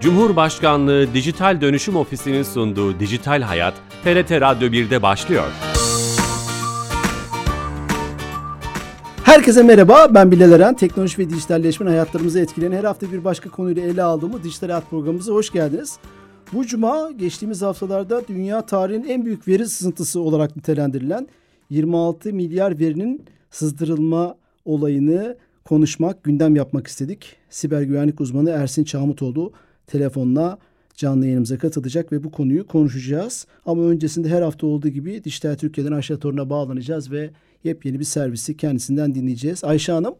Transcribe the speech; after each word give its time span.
Cumhurbaşkanlığı 0.00 1.14
Dijital 1.14 1.60
Dönüşüm 1.60 1.96
Ofisi'nin 1.96 2.42
sunduğu 2.42 3.00
Dijital 3.00 3.42
Hayat, 3.42 3.74
TRT 4.04 4.30
Radyo 4.30 4.68
1'de 4.68 5.02
başlıyor. 5.02 5.50
Herkese 9.24 9.62
merhaba, 9.62 10.14
ben 10.14 10.30
Bilal 10.30 10.52
Eren. 10.52 10.74
Teknoloji 10.74 11.18
ve 11.18 11.30
dijitalleşmenin 11.30 11.90
hayatlarımızı 11.90 12.40
etkileyen 12.40 12.72
her 12.72 12.84
hafta 12.84 13.12
bir 13.12 13.24
başka 13.24 13.50
konuyla 13.50 13.82
ele 13.82 14.02
aldığımız 14.02 14.44
Dijital 14.44 14.68
Hayat 14.68 14.90
programımıza 14.90 15.32
hoş 15.32 15.52
geldiniz. 15.52 15.98
Bu 16.52 16.66
cuma 16.66 17.10
geçtiğimiz 17.10 17.62
haftalarda 17.62 18.28
dünya 18.28 18.66
tarihinin 18.66 19.08
en 19.08 19.24
büyük 19.24 19.48
veri 19.48 19.68
sızıntısı 19.68 20.20
olarak 20.20 20.56
nitelendirilen 20.56 21.28
26 21.70 22.32
milyar 22.32 22.78
verinin 22.78 23.24
sızdırılma 23.50 24.34
olayını 24.64 25.36
konuşmak, 25.64 26.24
gündem 26.24 26.56
yapmak 26.56 26.86
istedik. 26.86 27.36
Siber 27.50 27.82
güvenlik 27.82 28.20
uzmanı 28.20 28.50
Ersin 28.50 28.84
Çağmutoğlu 28.84 29.52
telefonla 29.90 30.58
canlı 30.94 31.24
yayınımıza 31.24 31.58
katılacak 31.58 32.12
ve 32.12 32.24
bu 32.24 32.30
konuyu 32.30 32.66
konuşacağız. 32.66 33.46
Ama 33.66 33.82
öncesinde 33.82 34.28
her 34.28 34.42
hafta 34.42 34.66
olduğu 34.66 34.88
gibi 34.88 35.24
Dijital 35.24 35.54
Türkiye'den 35.54 35.92
Ayşe 35.92 36.18
Torun'a 36.18 36.50
bağlanacağız 36.50 37.12
ve 37.12 37.30
yepyeni 37.64 37.98
bir 37.98 38.04
servisi 38.04 38.56
kendisinden 38.56 39.14
dinleyeceğiz. 39.14 39.64
Ayşe 39.64 39.92
Hanım. 39.92 40.14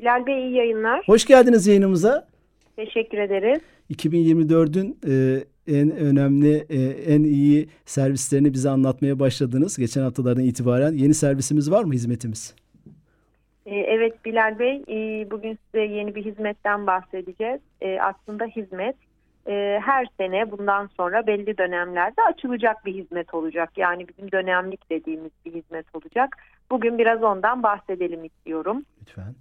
Bilal 0.00 0.26
Bey 0.26 0.48
iyi 0.48 0.56
yayınlar. 0.56 1.02
Hoş 1.06 1.24
geldiniz 1.24 1.66
yayınımıza. 1.66 2.28
Teşekkür 2.76 3.18
ederiz. 3.18 3.60
2024'ün 3.90 4.98
e, 5.06 5.44
en 5.66 5.90
önemli, 5.90 6.66
e, 6.70 6.82
en 7.14 7.22
iyi 7.22 7.68
servislerini 7.84 8.52
bize 8.52 8.70
anlatmaya 8.70 9.18
başladınız. 9.18 9.76
Geçen 9.76 10.02
haftalardan 10.02 10.44
itibaren 10.44 10.92
yeni 10.92 11.14
servisimiz 11.14 11.70
var 11.70 11.84
mı 11.84 11.92
hizmetimiz? 11.92 12.54
E, 13.66 13.76
evet 13.76 14.24
Bilal 14.24 14.58
Bey, 14.58 14.82
e, 14.88 15.30
bugün 15.30 15.58
size 15.64 15.84
yeni 15.84 16.14
bir 16.14 16.24
hizmetten 16.24 16.86
bahsedeceğiz. 16.86 17.60
E, 17.80 18.00
aslında 18.00 18.44
hizmet 18.44 18.96
her 19.80 20.06
sene 20.16 20.50
bundan 20.50 20.86
sonra 20.86 21.26
belli 21.26 21.58
dönemlerde 21.58 22.22
açılacak 22.22 22.86
bir 22.86 22.94
hizmet 22.94 23.34
olacak. 23.34 23.70
Yani 23.76 24.08
bizim 24.08 24.32
dönemlik 24.32 24.90
dediğimiz 24.90 25.30
bir 25.44 25.54
hizmet 25.54 25.86
olacak. 25.94 26.36
Bugün 26.70 26.98
biraz 26.98 27.22
ondan 27.22 27.62
bahsedelim 27.62 28.24
istiyorum. 28.24 28.82
Lütfen. 29.00 29.34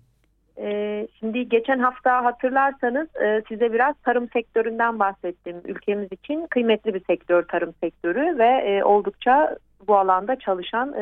Şimdi 1.20 1.50
geçen 1.50 1.80
hafta 1.80 2.26
hatırlarsanız 2.26 3.08
size 3.48 3.74
biraz 3.74 3.96
tarım 4.04 4.30
sektöründen 4.30 5.00
bahsettim. 5.00 5.56
Ülkemiz 5.66 6.12
için 6.12 6.48
kıymetli 6.48 6.94
bir 6.94 7.04
sektör 7.04 7.44
tarım 7.44 7.74
sektörü 7.82 8.38
ve 8.38 8.84
oldukça 8.84 9.58
bu 9.88 9.98
alanda 9.98 10.40
çalışan 10.40 10.94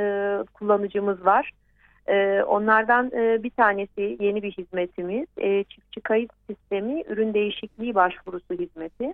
kullanıcımız 0.54 1.26
var. 1.26 1.52
Ee, 2.08 2.44
onlardan 2.48 3.12
e, 3.14 3.44
bir 3.44 3.50
tanesi 3.50 4.18
yeni 4.20 4.44
bir 4.44 4.52
hizmetimiz 4.52 5.28
e, 5.38 5.64
çiftçi 5.64 6.02
kayıt 6.02 6.32
sistemi 6.50 7.04
ürün 7.08 7.34
değişikliği 7.34 7.96
başvurusu 7.96 8.54
hizmeti. 8.54 9.14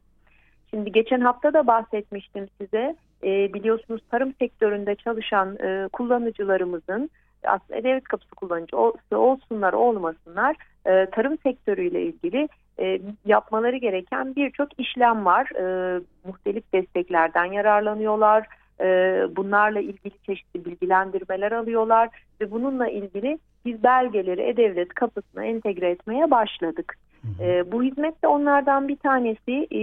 Şimdi 0.69 0.91
geçen 0.91 1.21
hafta 1.21 1.53
da 1.53 1.67
bahsetmiştim 1.67 2.47
size 2.61 2.95
e, 3.23 3.53
biliyorsunuz 3.53 4.01
tarım 4.11 4.33
sektöründe 4.39 4.95
çalışan 4.95 5.57
kullanıcılarımızın 5.93 7.09
aslında 7.43 7.83
devlet 7.83 8.03
kapısı 8.03 8.35
kullanıcı 8.35 8.77
olsunlar 9.11 9.73
olmasınlar 9.73 10.55
tarım 11.11 11.37
sektörüyle 11.37 12.01
ilgili 12.01 12.47
yapmaları 13.25 13.77
gereken 13.77 14.35
birçok 14.35 14.79
işlem 14.79 15.25
var. 15.25 15.49
muhtelif 16.25 16.73
desteklerden 16.73 17.45
yararlanıyorlar 17.45 18.47
e, 18.81 18.85
bunlarla 19.35 19.79
ilgili 19.79 20.13
çeşitli 20.25 20.65
bilgilendirmeler 20.65 21.51
alıyorlar 21.51 22.09
ve 22.41 22.51
bununla 22.51 22.87
ilgili 22.87 23.39
biz 23.65 23.83
belgeleri 23.83 24.41
E-Devlet 24.41 24.93
kapısına 24.93 25.45
entegre 25.45 25.89
etmeye 25.89 26.31
başladık. 26.31 26.97
E, 27.39 27.71
bu 27.71 27.83
hizmet 27.83 28.23
de 28.23 28.27
onlardan 28.27 28.87
bir 28.87 28.95
tanesi 28.95 29.67
e, 29.71 29.81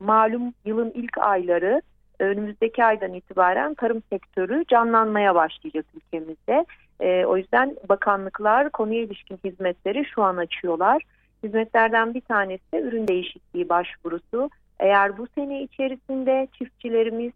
malum 0.00 0.54
yılın 0.64 0.92
ilk 0.94 1.18
ayları 1.18 1.82
önümüzdeki 2.18 2.84
aydan 2.84 3.14
itibaren 3.14 3.74
tarım 3.74 4.02
sektörü 4.10 4.64
canlanmaya 4.68 5.34
başlayacak 5.34 5.86
ülkemizde. 5.94 6.66
E, 7.00 7.24
o 7.24 7.36
yüzden 7.36 7.76
bakanlıklar 7.88 8.70
konuya 8.70 9.02
ilişkin 9.02 9.38
hizmetleri 9.44 10.04
şu 10.14 10.22
an 10.22 10.36
açıyorlar. 10.36 11.02
Hizmetlerden 11.42 12.14
bir 12.14 12.20
tanesi 12.20 12.72
de 12.72 12.80
ürün 12.80 13.08
değişikliği 13.08 13.68
başvurusu. 13.68 14.50
Eğer 14.80 15.18
bu 15.18 15.26
sene 15.34 15.62
içerisinde 15.62 16.48
çiftçilerimiz 16.58 17.32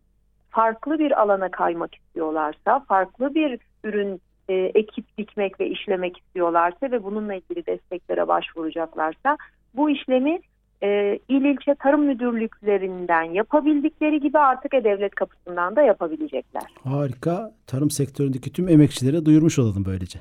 farklı 0.58 0.98
bir 0.98 1.22
alana 1.22 1.50
kaymak 1.50 1.94
istiyorlarsa, 1.94 2.80
farklı 2.88 3.34
bir 3.34 3.58
ürün 3.84 4.20
e, 4.48 4.54
ekip 4.54 5.18
dikmek 5.18 5.60
ve 5.60 5.68
işlemek 5.68 6.18
istiyorlarsa 6.18 6.90
ve 6.90 7.04
bununla 7.04 7.34
ilgili 7.34 7.66
desteklere 7.66 8.28
başvuracaklarsa 8.28 9.36
bu 9.74 9.90
işlemi 9.90 10.40
e, 10.82 11.18
il 11.28 11.44
ilçe 11.44 11.74
tarım 11.74 12.04
müdürlüklerinden 12.04 13.22
yapabildikleri 13.22 14.20
gibi 14.20 14.38
artık 14.38 14.74
e-devlet 14.74 15.14
kapısından 15.14 15.76
da 15.76 15.82
yapabilecekler. 15.82 16.62
Harika. 16.84 17.54
Tarım 17.66 17.90
sektöründeki 17.90 18.52
tüm 18.52 18.68
emekçilere 18.68 19.24
duyurmuş 19.24 19.58
olalım 19.58 19.84
böylece. 19.84 20.18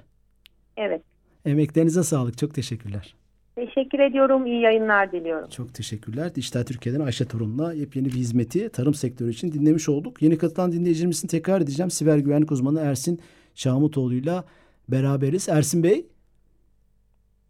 Evet. 0.77 1.01
Emeklerinize 1.45 2.03
sağlık. 2.03 2.37
Çok 2.37 2.53
teşekkürler. 2.53 3.15
Teşekkür 3.57 3.99
ediyorum. 3.99 4.45
İyi 4.45 4.61
yayınlar 4.61 5.11
diliyorum. 5.11 5.49
Çok 5.49 5.73
teşekkürler. 5.73 6.35
Dijital 6.35 6.63
Türkiye'den 6.63 6.99
Ayşe 6.99 7.25
Torun'la 7.25 7.73
yepyeni 7.73 8.05
bir 8.05 8.11
hizmeti 8.11 8.69
tarım 8.69 8.93
sektörü 8.93 9.29
için 9.29 9.51
dinlemiş 9.51 9.89
olduk. 9.89 10.21
Yeni 10.21 10.37
katılan 10.37 10.71
dinleyicilerimizin 10.71 11.27
tekrar 11.27 11.61
edeceğim. 11.61 11.89
Siber 11.89 12.17
güvenlik 12.17 12.51
uzmanı 12.51 12.79
Ersin 12.79 13.19
Çağmutoğlu'yla 13.55 14.43
beraberiz. 14.89 15.49
Ersin 15.49 15.83
Bey. 15.83 16.05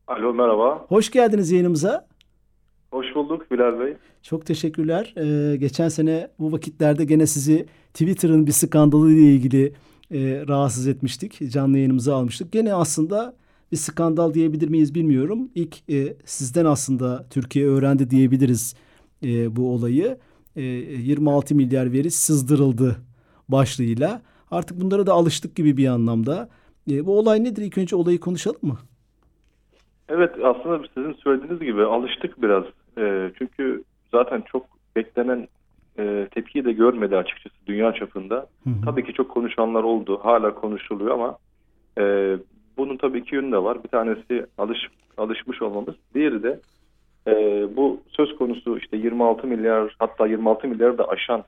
Alo 0.07 0.34
merhaba. 0.34 0.85
Hoş 0.90 1.12
geldiniz 1.12 1.51
yayınımıza. 1.51 2.07
Hoş 2.91 3.16
bulduk 3.16 3.51
Bilal 3.51 3.79
Bey. 3.79 3.94
Çok 4.22 4.45
teşekkürler. 4.45 5.13
Ee, 5.18 5.56
geçen 5.57 5.89
sene 5.89 6.28
bu 6.39 6.51
vakitlerde 6.51 7.06
gene 7.06 7.28
sizi 7.28 7.66
Twitter'ın 7.94 8.47
bir 8.47 8.51
skandalı 8.51 9.12
ile 9.12 9.22
ilgili 9.22 9.74
e, 10.12 10.47
rahatsız 10.47 10.88
etmiştik. 10.88 11.51
Canlı 11.51 11.78
yayınımıza 11.78 12.16
almıştık. 12.16 12.51
Gene 12.51 12.74
aslında 12.74 13.35
bir 13.72 13.78
skandal 13.78 14.33
diyebilir 14.33 14.69
miyiz 14.69 14.95
bilmiyorum. 14.95 15.50
İlk 15.55 15.89
e, 15.89 16.17
sizden 16.25 16.66
aslında 16.66 17.25
Türkiye 17.29 17.67
öğrendi 17.67 18.09
diyebiliriz 18.09 18.75
e, 19.23 19.55
bu 19.55 19.73
olayı. 19.73 20.17
E, 20.55 20.61
26 20.61 21.55
milyar 21.55 21.91
veri 21.91 22.11
sızdırıldı 22.11 22.95
başlığıyla. 23.50 24.22
Artık 24.51 24.81
bunlara 24.81 25.07
da 25.07 25.13
alıştık 25.13 25.56
gibi 25.56 25.77
bir 25.77 25.88
anlamda. 25.88 26.50
E, 26.91 27.06
bu 27.06 27.19
olay 27.19 27.44
nedir? 27.44 27.61
İlk 27.61 27.77
önce 27.77 27.95
olayı 27.95 28.19
konuşalım 28.19 28.59
mı? 28.61 28.77
Evet 30.09 30.31
aslında 30.44 30.88
sizin 30.94 31.13
söylediğiniz 31.13 31.59
gibi 31.59 31.83
alıştık 31.83 32.41
biraz. 32.41 32.63
E, 32.97 33.31
çünkü 33.38 33.83
zaten 34.11 34.44
çok 34.51 34.66
beklenen 34.95 35.47
e, 36.00 36.27
tepkiyi 36.31 36.66
de 36.66 36.72
görmedi 36.72 37.17
açıkçası 37.17 37.56
dünya 37.67 37.94
çapında. 37.94 38.35
Hı 38.63 38.69
hı. 38.69 38.73
Tabii 38.85 39.03
ki 39.03 39.13
çok 39.13 39.29
konuşanlar 39.29 39.83
oldu. 39.83 40.19
Hala 40.23 40.53
konuşuluyor 40.56 41.11
ama 41.11 41.38
e, 42.00 42.35
bunun 42.77 42.97
tabii 42.97 43.17
iki 43.19 43.35
yönü 43.35 43.51
de 43.51 43.63
var. 43.63 43.83
Bir 43.83 43.89
tanesi 43.89 44.45
alış, 44.57 44.79
alışmış 45.17 45.61
olmamız. 45.61 45.95
Diğeri 46.13 46.43
de 46.43 46.59
e, 47.27 47.65
bu 47.75 48.01
söz 48.07 48.35
konusu 48.35 48.77
işte 48.77 48.97
26 48.97 49.47
milyar 49.47 49.95
hatta 49.99 50.27
26 50.27 50.67
milyar 50.67 50.97
da 50.97 51.07
aşan 51.07 51.43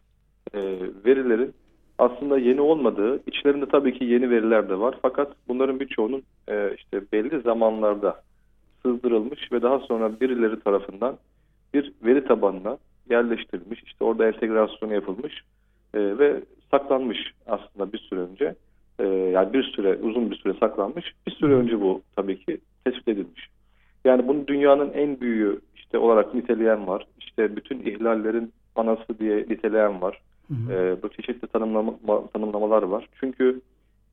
e, 0.54 0.60
verilerin 1.06 1.54
aslında 1.98 2.40
yeni 2.40 2.62
olmadığı, 2.62 3.22
içlerinde 3.28 3.66
tabii 3.66 4.00
ki 4.00 4.06
yeni 4.06 4.30
veriler 4.30 4.70
de 4.70 4.80
var. 4.80 4.96
Fakat 5.02 5.32
bunların 5.48 5.80
birçoğunun 5.80 6.24
e, 6.48 6.76
işte 6.78 7.02
belli 7.14 7.42
zamanlarda 7.42 8.22
sızdırılmış 8.82 9.52
ve 9.52 9.62
daha 9.62 9.80
sonra 9.80 10.20
birileri 10.20 10.60
tarafından 10.60 11.18
bir 11.74 11.94
veri 12.06 12.26
tabanına 12.26 12.78
yerleştirilmiş. 13.10 13.84
İşte 13.84 14.04
orada 14.04 14.28
entegrasyonu 14.28 14.94
yapılmış 14.94 15.34
e, 15.94 16.00
ve 16.00 16.44
saklanmış 16.72 17.18
aslında 17.48 17.94
bir 17.94 17.98
süre 17.98 18.20
önce 18.20 18.56
e, 19.00 19.06
yani 19.08 19.54
bir 19.54 19.64
süre 19.64 19.96
uzun 19.96 20.32
bir 20.32 20.36
süre 20.36 20.54
saklanmış. 20.60 21.14
Bir 21.28 21.32
süre 21.32 21.54
önce 21.54 21.82
bu 21.82 22.02
tabii 22.16 22.46
ki 22.46 22.58
tespit 22.86 23.08
edilmiş. 23.08 23.50
Yani 24.06 24.28
bunu 24.28 24.48
dünyanın 24.48 24.92
en 24.94 25.20
büyüğü 25.20 25.60
işte 25.76 25.98
olarak 25.98 26.34
niteleyen 26.34 26.88
var. 26.88 27.08
İşte 27.20 27.56
bütün 27.56 27.80
ihlallerin 27.80 28.54
anası 28.76 29.20
diye 29.20 29.38
niteleyen 29.38 30.02
var. 30.02 30.22
Hı 30.48 30.54
hı. 30.54 30.74
E, 30.74 31.04
bu 31.04 31.10
çeşitli 31.10 31.48
tanımlama, 31.48 31.94
tanımlamalar 32.34 32.84
var. 32.84 33.10
Çünkü 33.20 33.62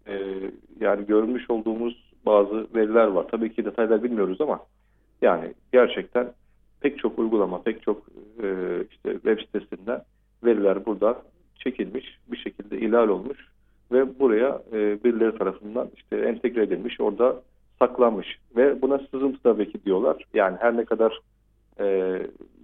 e, 0.07 0.15
yani 0.81 1.07
görmüş 1.07 1.51
olduğumuz 1.51 2.13
bazı 2.27 2.67
veriler 2.75 3.07
var. 3.07 3.27
Tabii 3.31 3.53
ki 3.55 3.65
detaylar 3.65 4.03
bilmiyoruz 4.03 4.41
ama 4.41 4.61
yani 5.23 5.55
gerçekten 5.73 6.33
pek 6.81 6.99
çok 6.99 7.19
uygulama, 7.19 7.63
pek 7.63 7.83
çok 7.83 8.03
e, 8.43 8.49
işte 8.91 9.13
web 9.13 9.39
sitesinden 9.41 10.03
veriler 10.45 10.87
burada 10.87 11.23
çekilmiş, 11.59 12.19
bir 12.33 12.37
şekilde 12.37 12.81
ihlal 12.81 13.09
olmuş 13.09 13.49
ve 13.93 14.19
buraya 14.19 14.63
e, 14.73 15.05
birileri 15.05 15.39
tarafından 15.39 15.89
işte 15.97 16.17
entegre 16.17 16.63
edilmiş, 16.63 17.01
orada 17.01 17.43
saklanmış 17.79 18.39
ve 18.57 18.83
buna 18.83 19.01
sızıntı 19.11 19.39
tabii 19.43 19.73
ki 19.73 19.85
diyorlar. 19.85 20.25
Yani 20.35 20.57
her 20.61 20.77
ne 20.77 20.85
kadar 20.85 21.21
e, 21.81 21.87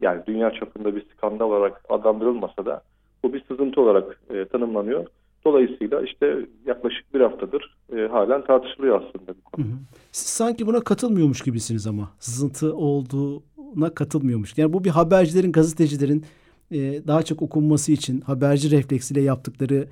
yani 0.01 0.23
dünya 0.27 0.51
çapında 0.51 0.97
bir 0.97 1.07
skandal 1.17 1.47
olarak 1.47 1.85
adlandırılmasa 1.89 2.67
da 2.67 2.83
bu 3.23 3.33
bir 3.33 3.45
sızıntı 3.45 3.81
olarak 3.81 4.21
e, 4.31 4.45
tanımlanıyor. 4.45 5.07
Dolayısıyla 5.45 6.03
işte 6.03 6.47
yaklaşık 6.67 7.15
bir 7.15 7.21
haftadır 7.21 7.77
e, 7.97 7.97
halen 8.07 8.45
tartışılıyor 8.45 8.97
aslında 8.97 9.29
bu 9.29 9.43
konu. 9.45 9.65
Hı 9.65 9.69
hı. 9.69 9.75
Siz 10.13 10.29
sanki 10.29 10.67
buna 10.67 10.81
katılmıyormuş 10.81 11.41
gibisiniz 11.41 11.87
ama 11.87 12.11
sızıntı 12.19 12.77
olduğu 12.77 13.43
buna 13.57 13.95
katılmıyormuş. 13.95 14.59
Yani 14.59 14.73
bu 14.73 14.85
bir 14.85 14.91
habercilerin, 14.91 15.53
gazetecilerin 15.53 16.25
e, 16.71 17.07
daha 17.07 17.23
çok 17.23 17.43
okunması 17.43 17.93
için 17.93 18.21
haberci 18.21 18.71
refleksiyle 18.71 19.21
yaptıkları 19.21 19.87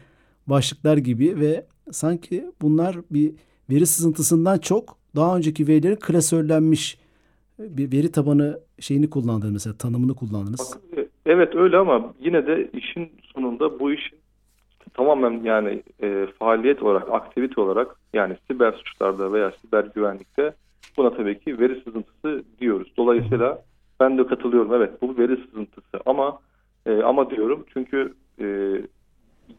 başlıklar 0.47 0.97
gibi 0.97 1.41
ve 1.41 1.67
sanki 1.91 2.53
bunlar 2.63 2.97
bir 3.11 3.33
veri 3.71 3.87
sızıntısından 3.87 4.59
çok 4.59 4.97
daha 5.17 5.37
önceki 5.37 5.69
verilerin 5.69 5.97
klasörlenmiş 5.97 6.99
bir 7.59 7.93
veri 7.93 8.13
tabanı 8.13 8.61
şeyini 8.81 9.11
kullandınız 9.11 9.53
mesela 9.53 9.77
tanımını 9.77 10.15
kullandınız. 10.15 10.81
Bak, 10.95 11.05
evet 11.27 11.55
öyle 11.55 11.77
ama 11.77 12.15
yine 12.21 12.47
de 12.47 12.71
işin 12.73 13.13
sonunda 13.35 13.81
bu 13.81 13.93
işin 13.93 14.19
tamamen 14.95 15.41
yani 15.45 15.83
e, 16.03 16.27
faaliyet 16.39 16.83
olarak, 16.83 17.09
aktivite 17.13 17.61
olarak 17.61 17.97
yani 18.13 18.37
siber 18.51 18.73
suçlarda 18.73 19.33
veya 19.33 19.53
siber 19.63 19.85
güvenlikte 19.85 20.55
buna 20.97 21.17
tabii 21.17 21.39
ki 21.39 21.59
veri 21.59 21.81
sızıntısı 21.85 22.45
diyoruz. 22.61 22.93
Dolayısıyla 22.97 23.63
ben 24.01 24.19
de 24.19 24.27
katılıyorum. 24.27 24.75
Evet 24.75 25.03
bu 25.03 25.19
veri 25.19 25.37
sızıntısı 25.37 26.01
ama 26.07 26.39
e, 26.87 27.03
ama 27.03 27.31
diyorum 27.31 27.65
çünkü 27.75 28.15
e, 28.41 28.47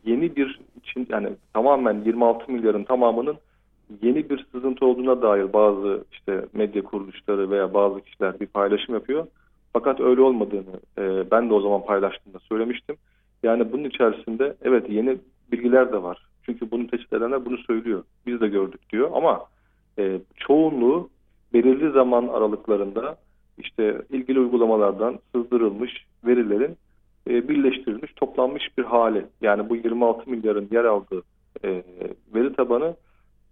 yeni 0.05 0.35
bir 0.35 0.59
için 0.75 1.07
yani 1.09 1.29
tamamen 1.53 2.01
26 2.05 2.51
milyarın 2.51 2.83
tamamının 2.83 3.37
yeni 4.01 4.29
bir 4.29 4.45
sızıntı 4.51 4.85
olduğuna 4.85 5.21
dair 5.21 5.53
bazı 5.53 6.03
işte 6.11 6.45
medya 6.53 6.83
kuruluşları 6.83 7.51
veya 7.51 7.73
bazı 7.73 8.01
kişiler 8.01 8.39
bir 8.39 8.47
paylaşım 8.47 8.95
yapıyor. 8.95 9.27
Fakat 9.73 9.99
öyle 9.99 10.21
olmadığını 10.21 10.79
e, 10.97 11.31
ben 11.31 11.49
de 11.49 11.53
o 11.53 11.61
zaman 11.61 11.85
paylaştığımda 11.85 12.39
söylemiştim. 12.39 12.95
Yani 13.43 13.71
bunun 13.71 13.83
içerisinde 13.83 14.55
evet 14.61 14.89
yeni 14.89 15.17
bilgiler 15.51 15.91
de 15.91 16.03
var. 16.03 16.25
Çünkü 16.45 16.71
bunu 16.71 16.87
tespit 16.87 17.13
edenler 17.13 17.45
bunu 17.45 17.57
söylüyor. 17.57 18.03
Biz 18.27 18.41
de 18.41 18.47
gördük 18.47 18.89
diyor 18.89 19.09
ama 19.13 19.45
e, 19.99 20.19
çoğunluğu 20.35 21.09
belirli 21.53 21.91
zaman 21.91 22.27
aralıklarında 22.27 23.15
işte 23.57 24.01
ilgili 24.09 24.39
uygulamalardan 24.39 25.19
sızdırılmış 25.35 26.05
verilerin 26.25 26.77
e, 27.29 27.47
birleştirilmiş, 27.49 28.13
toplanmış 28.15 28.77
bir 28.77 28.83
hali. 28.83 29.25
Yani 29.41 29.69
bu 29.69 29.75
26 29.75 30.29
milyarın 30.29 30.67
yer 30.71 30.83
aldığı 30.83 31.23
e, 31.63 31.83
veri 32.35 32.53
tabanı 32.53 32.95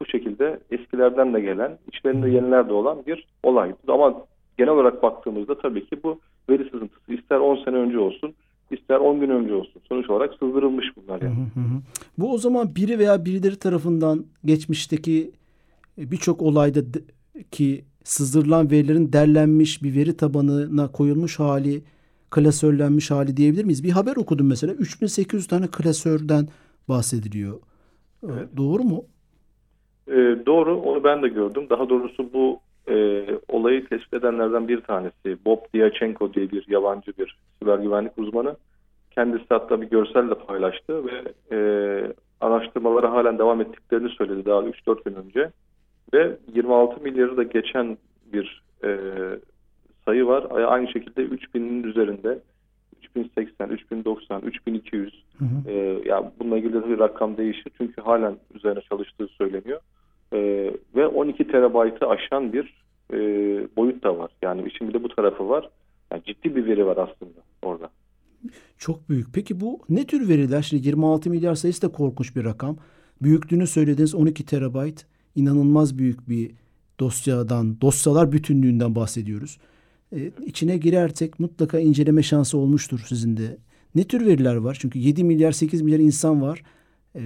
bu 0.02 0.06
şekilde 0.06 0.60
eskilerden 0.72 1.34
de 1.34 1.42
gelen, 1.42 1.78
içlerinde 1.88 2.30
yeniler 2.30 2.70
de 2.70 2.74
olan 2.74 2.98
bir 3.08 3.28
olay. 3.44 3.74
Ama 3.88 4.26
genel 4.58 4.72
olarak 4.72 5.04
baktığımızda 5.04 5.58
tabii 5.58 5.86
ki 5.86 6.04
bu 6.04 6.20
veri 6.50 6.70
sızıntısı 6.70 7.14
ister 7.14 7.40
10 7.40 7.56
sene 7.56 7.76
önce 7.76 8.00
olsun, 8.00 8.34
ister 8.72 8.98
10 8.98 9.20
gün 9.20 9.30
önce 9.30 9.54
olsun. 9.54 9.82
Sonuç 9.90 10.10
olarak 10.10 10.34
sızdırılmış 10.34 10.86
bunlar 10.98 11.22
yani. 11.22 11.36
Hı 11.36 11.60
hı 11.60 11.64
hı. 11.64 11.82
Bu 12.18 12.34
o 12.34 12.38
zaman 12.38 12.76
biri 12.76 13.00
veya 13.00 13.26
birileri 13.26 13.60
tarafından 13.60 14.26
geçmişteki 14.46 15.32
e, 15.98 16.12
birçok 16.12 16.42
olayda 16.42 16.80
ki 17.52 17.84
sızdırılan 18.04 18.72
verilerin 18.72 19.14
derlenmiş 19.14 19.84
bir 19.84 19.96
veri 19.96 20.18
tabanına 20.18 20.92
koyulmuş 20.92 21.40
hali, 21.40 21.82
klasörlenmiş 22.30 23.12
hali 23.12 23.38
diyebilir 23.38 23.64
miyiz? 23.64 23.84
Bir 23.84 23.92
haber 23.92 24.16
okudum 24.16 24.48
mesela 24.48 24.74
3800 24.74 25.48
tane 25.48 25.68
klasörden 25.68 26.48
bahsediliyor. 26.90 27.54
E, 27.54 28.28
evet. 28.28 28.50
Doğru 28.58 28.84
mu? 28.84 29.06
E, 30.08 30.16
doğru. 30.46 30.82
Onu 30.82 31.04
ben 31.04 31.24
de 31.24 31.28
gördüm. 31.28 31.68
Daha 31.70 31.90
doğrusu 31.90 32.34
bu 32.34 32.60
e, 32.90 33.26
olayı 33.48 33.88
tespit 33.88 34.14
edenlerden 34.14 34.68
bir 34.68 34.82
tanesi 34.82 35.46
Bob 35.46 35.60
Diachenko 35.74 36.34
diye 36.34 36.52
bir 36.52 36.66
yabancı 36.68 37.14
bir 37.18 37.38
siber 37.60 37.80
güvenlik 37.80 38.18
uzmanı. 38.18 38.56
Kendisi 39.12 39.46
hatta 39.50 39.82
bir 39.82 39.90
görselle 39.90 40.34
paylaştı 40.34 41.06
ve 41.06 41.34
e, 41.52 41.58
araştırmalara 42.42 43.12
halen 43.12 43.40
devam 43.40 43.62
ettiklerini 43.62 44.10
söyledi 44.10 44.46
daha 44.46 44.62
3-4 44.62 45.04
gün 45.04 45.16
önce. 45.16 45.52
Ve 46.14 46.38
26 46.54 47.02
milyarı 47.02 47.38
da 47.38 47.44
geçen 47.44 47.98
bir 48.34 48.64
e, 48.84 48.90
sayı 50.10 50.26
var. 50.26 50.48
Aynı 50.68 50.88
şekilde 50.88 51.22
3000'in 51.22 51.84
üzerinde 51.84 52.40
3080, 53.16 53.70
3090, 53.70 54.42
3200 54.42 55.24
hı 55.40 55.46
hı. 55.46 55.72
E, 55.72 55.74
ya 56.06 56.32
bununla 56.40 56.58
ilgili 56.58 56.74
de 56.74 56.90
bir 56.90 57.00
rakam 57.00 57.38
değişir 57.38 57.72
çünkü 57.78 58.02
halen 58.02 58.36
üzerine 58.54 58.82
çalıştığı 58.90 59.28
söyleniyor. 59.28 59.80
E, 60.34 60.72
ve 60.96 61.08
12 61.08 61.48
terabaytı 61.48 62.08
aşan 62.08 62.54
bir 62.54 62.84
e, 63.14 63.18
boyut 63.78 64.04
da 64.04 64.18
var. 64.18 64.32
Yani 64.42 64.68
işin 64.68 64.88
bir 64.90 64.94
de 64.94 65.04
bu 65.04 65.10
tarafı 65.10 65.50
var. 65.50 65.70
Yani 66.12 66.24
ciddi 66.26 66.56
bir 66.56 66.66
veri 66.66 66.86
var 66.86 66.98
aslında 66.98 67.40
orada. 67.62 67.90
Çok 68.78 69.10
büyük. 69.10 69.28
Peki 69.34 69.60
bu 69.60 69.80
ne 69.90 70.06
tür 70.06 70.30
veriler? 70.30 70.62
Şimdi 70.62 70.88
26 70.88 71.30
milyar 71.30 71.56
sayısı 71.56 71.82
da 71.82 71.92
korkunç 71.92 72.36
bir 72.36 72.46
rakam. 72.46 72.78
Büyüklüğünü 73.22 73.68
söylediğiniz 73.68 74.16
12 74.16 74.46
terabayt 74.46 75.06
inanılmaz 75.36 75.98
büyük 75.98 76.30
bir 76.30 76.52
dosyadan, 77.00 77.82
dosyalar 77.82 78.32
bütünlüğünden 78.32 78.96
bahsediyoruz. 78.96 79.58
Ee, 80.16 80.32
içine 80.46 80.78
girersek 80.78 81.40
mutlaka 81.40 81.80
inceleme 81.80 82.24
şansı 82.24 82.58
olmuştur 82.58 83.00
sizin 83.00 83.38
de. 83.38 83.58
Ne 83.96 84.04
tür 84.04 84.26
veriler 84.26 84.56
var? 84.56 84.78
Çünkü 84.82 85.00
7 85.00 85.24
milyar 85.24 85.52
8 85.52 85.82
milyar 85.82 86.00
insan 86.00 86.42
var. 86.42 86.64
Ee, 87.16 87.20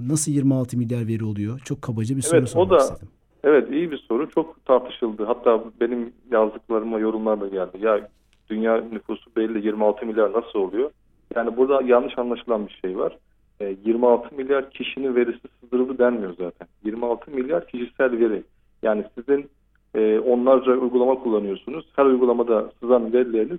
nasıl 0.00 0.32
26 0.32 0.78
milyar 0.78 1.06
veri 1.08 1.24
oluyor? 1.24 1.58
Çok 1.64 1.82
kabaca 1.82 2.16
bir 2.16 2.22
evet, 2.22 2.24
soru 2.24 2.46
sormak 2.46 2.72
o 2.72 2.74
da, 2.74 2.78
istedim. 2.78 3.08
Evet 3.44 3.70
iyi 3.72 3.90
bir 3.90 3.98
soru. 3.98 4.30
Çok 4.30 4.64
tartışıldı. 4.64 5.24
Hatta 5.24 5.64
benim 5.80 6.12
yazdıklarıma 6.30 6.98
yorumlar 6.98 7.40
da 7.40 7.48
geldi. 7.48 7.78
Ya 7.80 8.08
dünya 8.50 8.76
nüfusu 8.76 9.30
belli 9.36 9.66
26 9.66 10.06
milyar 10.06 10.32
nasıl 10.32 10.58
oluyor? 10.58 10.90
Yani 11.34 11.56
burada 11.56 11.82
yanlış 11.82 12.18
anlaşılan 12.18 12.66
bir 12.66 12.80
şey 12.84 12.98
var. 12.98 13.18
26 13.84 14.34
e, 14.34 14.36
milyar 14.36 14.70
kişinin 14.70 15.14
verisi 15.14 15.40
sızdırıldı 15.60 15.98
denmiyor 15.98 16.34
zaten. 16.38 16.68
26 16.84 17.30
milyar 17.30 17.66
kişisel 17.66 18.18
veri. 18.18 18.42
Yani 18.82 19.04
sizin 19.14 19.50
e, 19.94 20.18
onlarca 20.18 20.72
uygulama 20.72 21.14
kullanıyorsunuz. 21.14 21.86
Her 21.96 22.04
uygulamada 22.04 22.70
sızan 22.80 23.12
verileriniz 23.12 23.58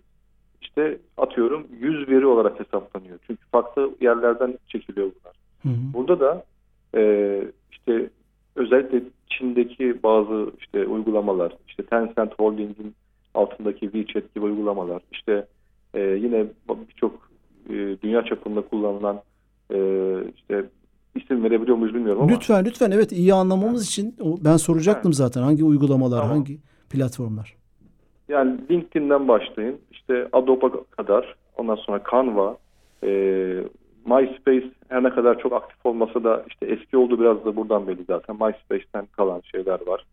işte 0.62 0.98
atıyorum 1.18 1.68
100 1.80 2.10
veri 2.10 2.25
olarak 2.25 2.60
hesaplanıyor. 2.60 3.19
Çünkü 3.28 3.42
farklı 3.51 3.92
yerlerden 4.01 4.57
çekiliyor 4.68 5.07
bunlar. 5.07 5.36
Hı 5.63 5.69
hı. 5.69 5.94
Burada 5.94 6.19
da 6.19 6.44
e, 6.95 7.44
işte 7.72 8.10
özellikle 8.56 9.04
Çin'deki 9.30 10.04
bazı 10.04 10.51
işte 10.60 10.86
uygulamalar, 10.86 11.54
işte 11.68 11.83
Tencent 11.86 12.39
Holding'in 12.39 12.95
altındaki 13.34 13.80
WeChat 13.80 14.36
gibi 14.36 14.45
uygulamalar, 14.45 15.01
işte 15.12 15.45
e, 15.94 16.00
yine 16.01 16.45
birçok 16.89 17.30
e, 17.69 17.74
dünya 18.04 18.25
çapında 18.25 18.62
kullanılan 18.62 19.22
e, 19.74 19.77
işte 20.36 20.66
isim 21.16 21.44
verebiliyor 21.44 21.78
muyuz 21.78 21.96
bilmiyorum 21.96 22.22
ama. 22.22 22.31
Lütfen 22.31 22.66
lütfen 22.66 22.92
evet 22.92 23.12
iyi 23.12 23.34
anlamamız 23.34 23.88
için 23.88 24.16
ben 24.46 24.58
soracaktım 24.58 25.13
zaten 25.13 25.41
hangi 25.41 25.63
uygulamalar, 25.63 26.22
tamam. 26.22 26.36
hangi 26.38 26.58
platformlar. 26.89 27.56
Yani 28.30 28.58
LinkedIn'den 28.72 29.27
başlayın. 29.27 29.77
işte 29.91 30.27
Adobe 30.34 30.68
kadar, 30.91 31.36
ondan 31.58 31.75
sonra 31.75 32.01
Canva, 32.12 32.58
e, 33.03 33.10
MySpace 34.06 34.72
her 34.89 35.03
ne 35.03 35.10
kadar 35.10 35.39
çok 35.39 35.53
aktif 35.53 35.86
olmasa 35.86 36.24
da 36.24 36.46
işte 36.48 36.65
eski 36.65 36.98
oldu 36.98 37.20
biraz 37.20 37.46
da 37.46 37.56
buradan 37.56 37.88
belli 37.88 38.03
zaten. 38.08 38.36
MySpace'ten 38.36 39.06
kalan 39.06 39.41
şeyler 39.51 39.88
var. 39.88 40.06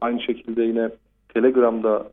Aynı 0.00 0.20
şekilde 0.20 0.62
yine 0.62 0.90
Telegram'da 1.28 2.06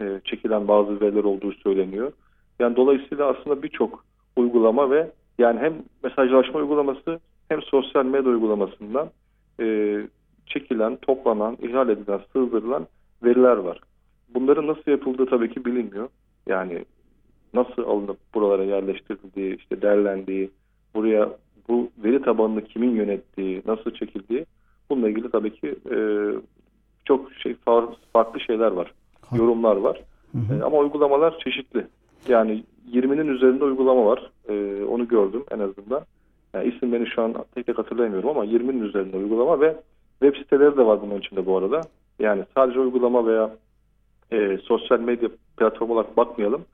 e, 0.00 0.20
çekilen 0.24 0.68
bazı 0.68 1.00
veriler 1.00 1.24
olduğu 1.24 1.52
söyleniyor. 1.52 2.12
Yani 2.58 2.76
dolayısıyla 2.76 3.26
aslında 3.26 3.62
birçok 3.62 4.04
uygulama 4.36 4.90
ve 4.90 5.10
yani 5.38 5.60
hem 5.60 5.74
mesajlaşma 6.04 6.60
uygulaması 6.60 7.20
hem 7.48 7.62
sosyal 7.62 8.04
medya 8.04 8.32
uygulamasından 8.32 9.10
e, 9.60 9.96
çekilen, 10.46 10.96
toplanan, 10.96 11.56
ihlal 11.62 11.88
edilen, 11.88 12.20
sızdırılan 12.32 12.86
veriler 13.24 13.56
var. 13.56 13.80
Bunların 14.34 14.66
nasıl 14.66 14.90
yapıldığı 14.90 15.26
tabii 15.26 15.50
ki 15.50 15.64
bilinmiyor. 15.64 16.08
Yani 16.46 16.84
nasıl 17.54 17.82
alınıp 17.82 18.18
buralara 18.34 18.64
yerleştirildiği, 18.64 19.56
işte 19.56 19.82
derlendiği, 19.82 20.50
buraya 20.94 21.28
bu 21.68 21.90
veri 22.04 22.22
tabanını 22.22 22.64
kimin 22.64 22.90
yönettiği, 22.90 23.62
nasıl 23.66 23.90
çekildiği 23.90 24.46
bununla 24.90 25.08
ilgili 25.08 25.30
tabii 25.30 25.54
ki 25.54 25.76
e, 25.90 25.96
çok 27.04 27.32
şey 27.32 27.56
farklı 28.12 28.40
şeyler 28.40 28.72
var. 28.72 28.92
Yorumlar 29.32 29.76
var. 29.76 30.02
Hı 30.32 30.38
hı. 30.38 30.60
E, 30.60 30.62
ama 30.62 30.78
uygulamalar 30.78 31.38
çeşitli. 31.38 31.86
Yani 32.28 32.64
20'nin 32.92 33.28
üzerinde 33.28 33.64
uygulama 33.64 34.06
var. 34.06 34.30
E, 34.48 34.84
onu 34.84 35.08
gördüm 35.08 35.44
en 35.50 35.58
azından. 35.58 36.02
Yani 36.56 36.74
isimlerini 36.74 37.06
şu 37.06 37.22
an 37.22 37.34
tek 37.54 37.66
tek 37.66 37.78
hatırlayamıyorum 37.78 38.28
ama 38.28 38.44
20'nin 38.44 38.82
üzerinde 38.82 39.16
uygulama 39.16 39.60
ve 39.60 39.76
web 40.22 40.42
siteleri 40.42 40.76
de 40.76 40.86
var 40.86 41.02
bunun 41.02 41.18
içinde 41.18 41.46
bu 41.46 41.56
arada. 41.56 41.80
Yani 42.18 42.44
sadece 42.54 42.80
uygulama 42.80 43.26
veya 43.26 43.56
e, 44.32 44.58
sosyal 44.58 45.00
medya 45.00 45.28
platformu 45.56 45.94
olarak 45.94 46.16
bakmayalım 46.16 46.64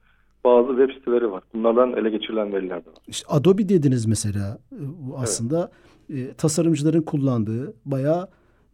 bazı 0.45 0.69
web 0.69 0.91
siteleri 0.99 1.33
var. 1.33 1.43
Bunlardan 1.55 1.93
ele 1.93 2.11
geçirilen 2.11 2.53
veriler 2.53 2.85
de 2.85 2.91
var. 2.91 2.99
İşte 3.09 3.27
Adobe 3.29 3.69
dediniz 3.69 4.07
mesela. 4.07 4.59
Bu 4.73 5.19
aslında 5.19 5.71
evet. 6.11 6.31
e, 6.31 6.35
tasarımcıların 6.35 7.03
kullandığı 7.03 7.75
bayağı 7.85 8.29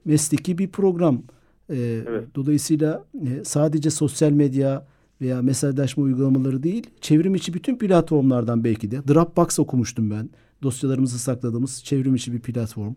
mesleki 0.05 0.59
bir 0.59 0.69
program. 0.69 1.23
E, 1.69 1.77
evet. 2.09 2.25
Dolayısıyla 2.35 3.05
e, 3.15 3.45
sadece 3.45 3.91
sosyal 3.91 4.31
medya 4.31 4.87
veya 5.21 5.43
mesajlaşma 5.43 6.05
uygulamaları 6.05 6.63
değil, 6.63 6.91
çevrim 7.01 7.35
içi 7.35 7.55
bütün 7.55 7.79
platformlardan 7.79 8.65
belki 8.65 8.91
de. 8.91 9.09
Dropbox 9.09 9.59
okumuştum 9.59 10.11
ben. 10.11 10.31
Dosyalarımızı 10.63 11.19
sakladığımız 11.19 11.85
çevrim 11.85 12.15
içi 12.15 12.33
bir 12.33 12.41
platform. 12.41 12.93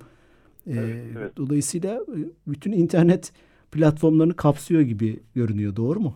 E, 0.68 0.74
evet, 0.74 1.03
evet. 1.18 1.38
Dolayısıyla 1.38 1.96
e, 1.96 2.20
bütün 2.48 2.72
internet 2.72 3.34
platformlarını 3.72 4.36
kapsıyor 4.36 4.82
gibi 4.82 5.20
görünüyor. 5.36 5.75
Doğru 5.75 6.00
mu? 6.00 6.13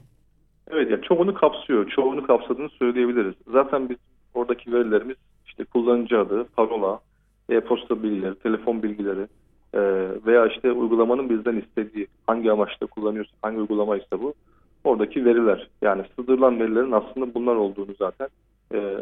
Evet 0.67 0.91
ya 0.91 1.01
çoğunu 1.01 1.33
kapsıyor. 1.33 1.89
Çoğunu 1.89 2.27
kapsadığını 2.27 2.69
söyleyebiliriz. 2.69 3.33
Zaten 3.51 3.89
biz 3.89 3.97
oradaki 4.33 4.73
verilerimiz 4.73 5.17
işte 5.45 5.63
kullanıcı 5.63 6.19
adı, 6.19 6.43
parola, 6.43 6.99
e-posta 7.49 8.03
bilgileri, 8.03 8.35
telefon 8.35 8.83
bilgileri 8.83 9.27
e, 9.73 9.81
veya 10.25 10.47
işte 10.47 10.71
uygulamanın 10.71 11.29
bizden 11.29 11.55
istediği 11.55 12.07
hangi 12.27 12.51
amaçla 12.51 12.87
kullanıyorsa, 12.87 13.31
hangi 13.41 13.59
uygulamaysa 13.59 14.21
bu 14.21 14.33
oradaki 14.83 15.25
veriler. 15.25 15.69
Yani 15.81 16.03
sığdırılan 16.15 16.59
verilerin 16.59 16.91
aslında 16.91 17.33
bunlar 17.33 17.55
olduğunu 17.55 17.95
zaten 17.99 18.27
e, 18.73 18.97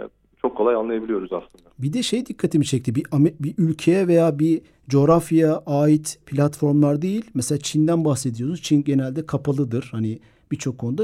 çok 0.46 0.58
kolay 0.58 0.76
anlayabiliyoruz 0.76 1.34
aslında. 1.34 1.70
Bir 1.80 1.94
de 1.94 2.04
şey 2.04 2.26
dikkatimi 2.26 2.66
çekti. 2.66 2.96
Bir, 2.96 3.06
bir 3.40 3.54
ülkeye 3.58 4.08
veya 4.08 4.40
bir 4.40 4.62
coğrafyaya 4.90 5.64
ait 5.66 6.20
platformlar 6.26 7.02
değil. 7.02 7.32
Mesela 7.34 7.60
Çin'den 7.60 8.06
bahsediyorsunuz. 8.06 8.62
Çin 8.62 8.84
genelde 8.84 9.26
kapalıdır. 9.26 9.90
Hani 9.92 10.20
birçok 10.52 10.78
konuda 10.78 11.04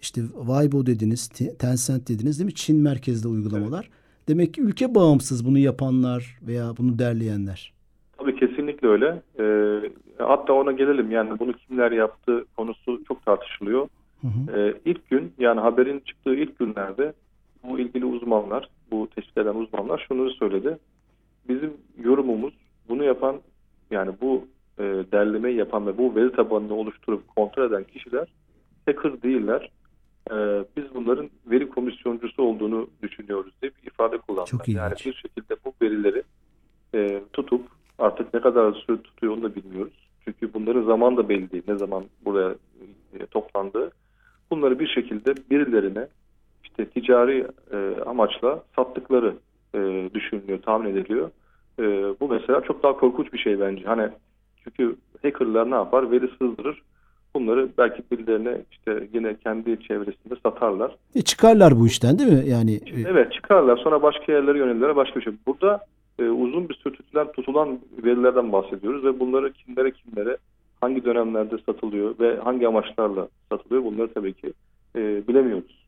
işte 0.00 0.20
Weibo 0.46 0.86
dediniz, 0.86 1.28
Tencent 1.58 2.08
dediniz 2.08 2.38
değil 2.38 2.46
mi? 2.46 2.54
Çin 2.54 2.82
merkezli 2.82 3.28
uygulamalar. 3.28 3.84
Evet. 3.84 4.28
Demek 4.28 4.54
ki 4.54 4.62
ülke 4.62 4.94
bağımsız 4.94 5.46
bunu 5.46 5.58
yapanlar 5.58 6.38
veya 6.42 6.72
bunu 6.78 6.98
derleyenler. 6.98 7.72
Tabii 8.18 8.36
kesinlikle 8.36 8.88
öyle. 8.88 9.22
Ee, 9.40 9.90
hatta 10.18 10.52
ona 10.52 10.72
gelelim 10.72 11.10
yani 11.10 11.38
bunu 11.38 11.52
kimler 11.52 11.92
yaptı 11.92 12.44
konusu 12.56 13.04
çok 13.08 13.24
tartışılıyor. 13.24 13.88
Hı 14.20 14.26
hı. 14.26 14.58
Ee, 14.58 14.74
ilk 14.84 15.10
gün 15.10 15.32
yani 15.38 15.60
haberin 15.60 16.00
çıktığı 16.00 16.34
ilk 16.34 16.58
günlerde 16.58 17.12
bu 17.64 17.78
ilgili 17.78 18.04
uzmanlar, 18.04 18.68
bu 18.90 19.08
tespit 19.14 19.38
eden 19.38 19.54
uzmanlar 19.54 20.06
şunu 20.08 20.30
söyledi. 20.30 20.78
Bizim 21.48 21.76
yorumumuz 21.98 22.54
bunu 22.88 23.04
yapan 23.04 23.40
yani 23.90 24.12
bu 24.20 24.46
e, 24.78 24.82
derlemeyi 25.12 25.56
yapan 25.56 25.86
ve 25.86 25.98
bu 25.98 26.14
veri 26.14 26.32
tabanını 26.32 26.74
oluşturup 26.74 27.36
kontrol 27.36 27.70
eden 27.70 27.84
kişiler 27.84 28.28
hacker 28.86 29.22
değiller. 29.22 29.70
E, 30.30 30.34
biz 30.76 30.84
bunların 30.94 31.30
veri 31.46 31.68
komisyoncusu 31.68 32.42
olduğunu 32.42 32.90
düşünüyoruz 33.02 33.52
diye 33.62 33.72
bir 33.82 33.90
ifade 33.90 34.18
kullandılar. 34.18 34.46
Çok 34.46 34.68
yani 34.68 34.92
bir 34.92 35.14
şekilde 35.14 35.56
bu 35.64 35.74
verileri 35.82 36.22
e, 36.94 37.22
tutup 37.32 37.66
artık 37.98 38.34
ne 38.34 38.40
kadar 38.40 38.72
süre 38.72 39.02
tutuyor 39.02 39.32
onu 39.32 39.42
da 39.42 39.54
bilmiyoruz. 39.54 40.08
Çünkü 40.24 40.54
bunların 40.54 40.82
zaman 40.82 41.16
da 41.16 41.28
belli 41.28 41.50
değil. 41.52 41.62
Ne 41.68 41.78
zaman 41.78 42.04
buraya 42.24 42.54
e, 43.20 43.26
toplandığı. 43.26 43.90
Bunları 44.50 44.78
bir 44.78 44.86
şekilde 44.86 45.34
birilerine 45.50 46.08
işte 46.80 47.00
ticari 47.00 47.46
e, 47.72 48.02
amaçla 48.06 48.62
sattıkları 48.76 49.34
e, 49.74 50.10
düşünülüyor, 50.14 50.62
tahmin 50.62 50.90
ediliyor. 50.90 51.30
E, 51.78 51.84
bu 52.20 52.28
mesela 52.28 52.60
çok 52.60 52.82
daha 52.82 52.96
korkunç 52.96 53.32
bir 53.32 53.38
şey 53.38 53.60
bence. 53.60 53.84
Hani 53.84 54.08
çünkü 54.64 54.96
hackerlar 55.22 55.70
ne 55.70 55.74
yapar? 55.74 56.10
Veri 56.10 56.28
sızdırır. 56.38 56.82
Bunları 57.34 57.68
belki 57.78 58.02
birilerine 58.10 58.62
işte 58.70 59.08
yine 59.12 59.36
kendi 59.36 59.80
çevresinde 59.80 60.34
satarlar. 60.42 60.96
E 61.14 61.22
çıkarlar 61.22 61.80
bu 61.80 61.86
işten 61.86 62.18
değil 62.18 62.32
mi? 62.32 62.48
Yani 62.48 62.74
e, 62.74 63.00
Evet 63.10 63.32
çıkarlar. 63.32 63.76
Sonra 63.76 64.02
başka 64.02 64.32
yerlere 64.32 64.58
yönelirler. 64.58 64.96
Başka 64.96 65.20
bir 65.20 65.24
şey. 65.24 65.32
Burada 65.46 65.86
e, 66.18 66.24
uzun 66.24 66.68
bir 66.68 66.74
süre 66.74 66.92
tutulan, 66.92 67.32
tutulan 67.32 67.78
verilerden 68.04 68.52
bahsediyoruz 68.52 69.04
ve 69.04 69.20
bunları 69.20 69.52
kimlere 69.52 69.90
kimlere 69.90 70.36
hangi 70.80 71.04
dönemlerde 71.04 71.58
satılıyor 71.66 72.14
ve 72.20 72.36
hangi 72.36 72.68
amaçlarla 72.68 73.28
satılıyor 73.52 73.84
bunları 73.84 74.12
tabii 74.14 74.32
ki 74.32 74.52
e, 74.96 75.28
bilemiyoruz 75.28 75.79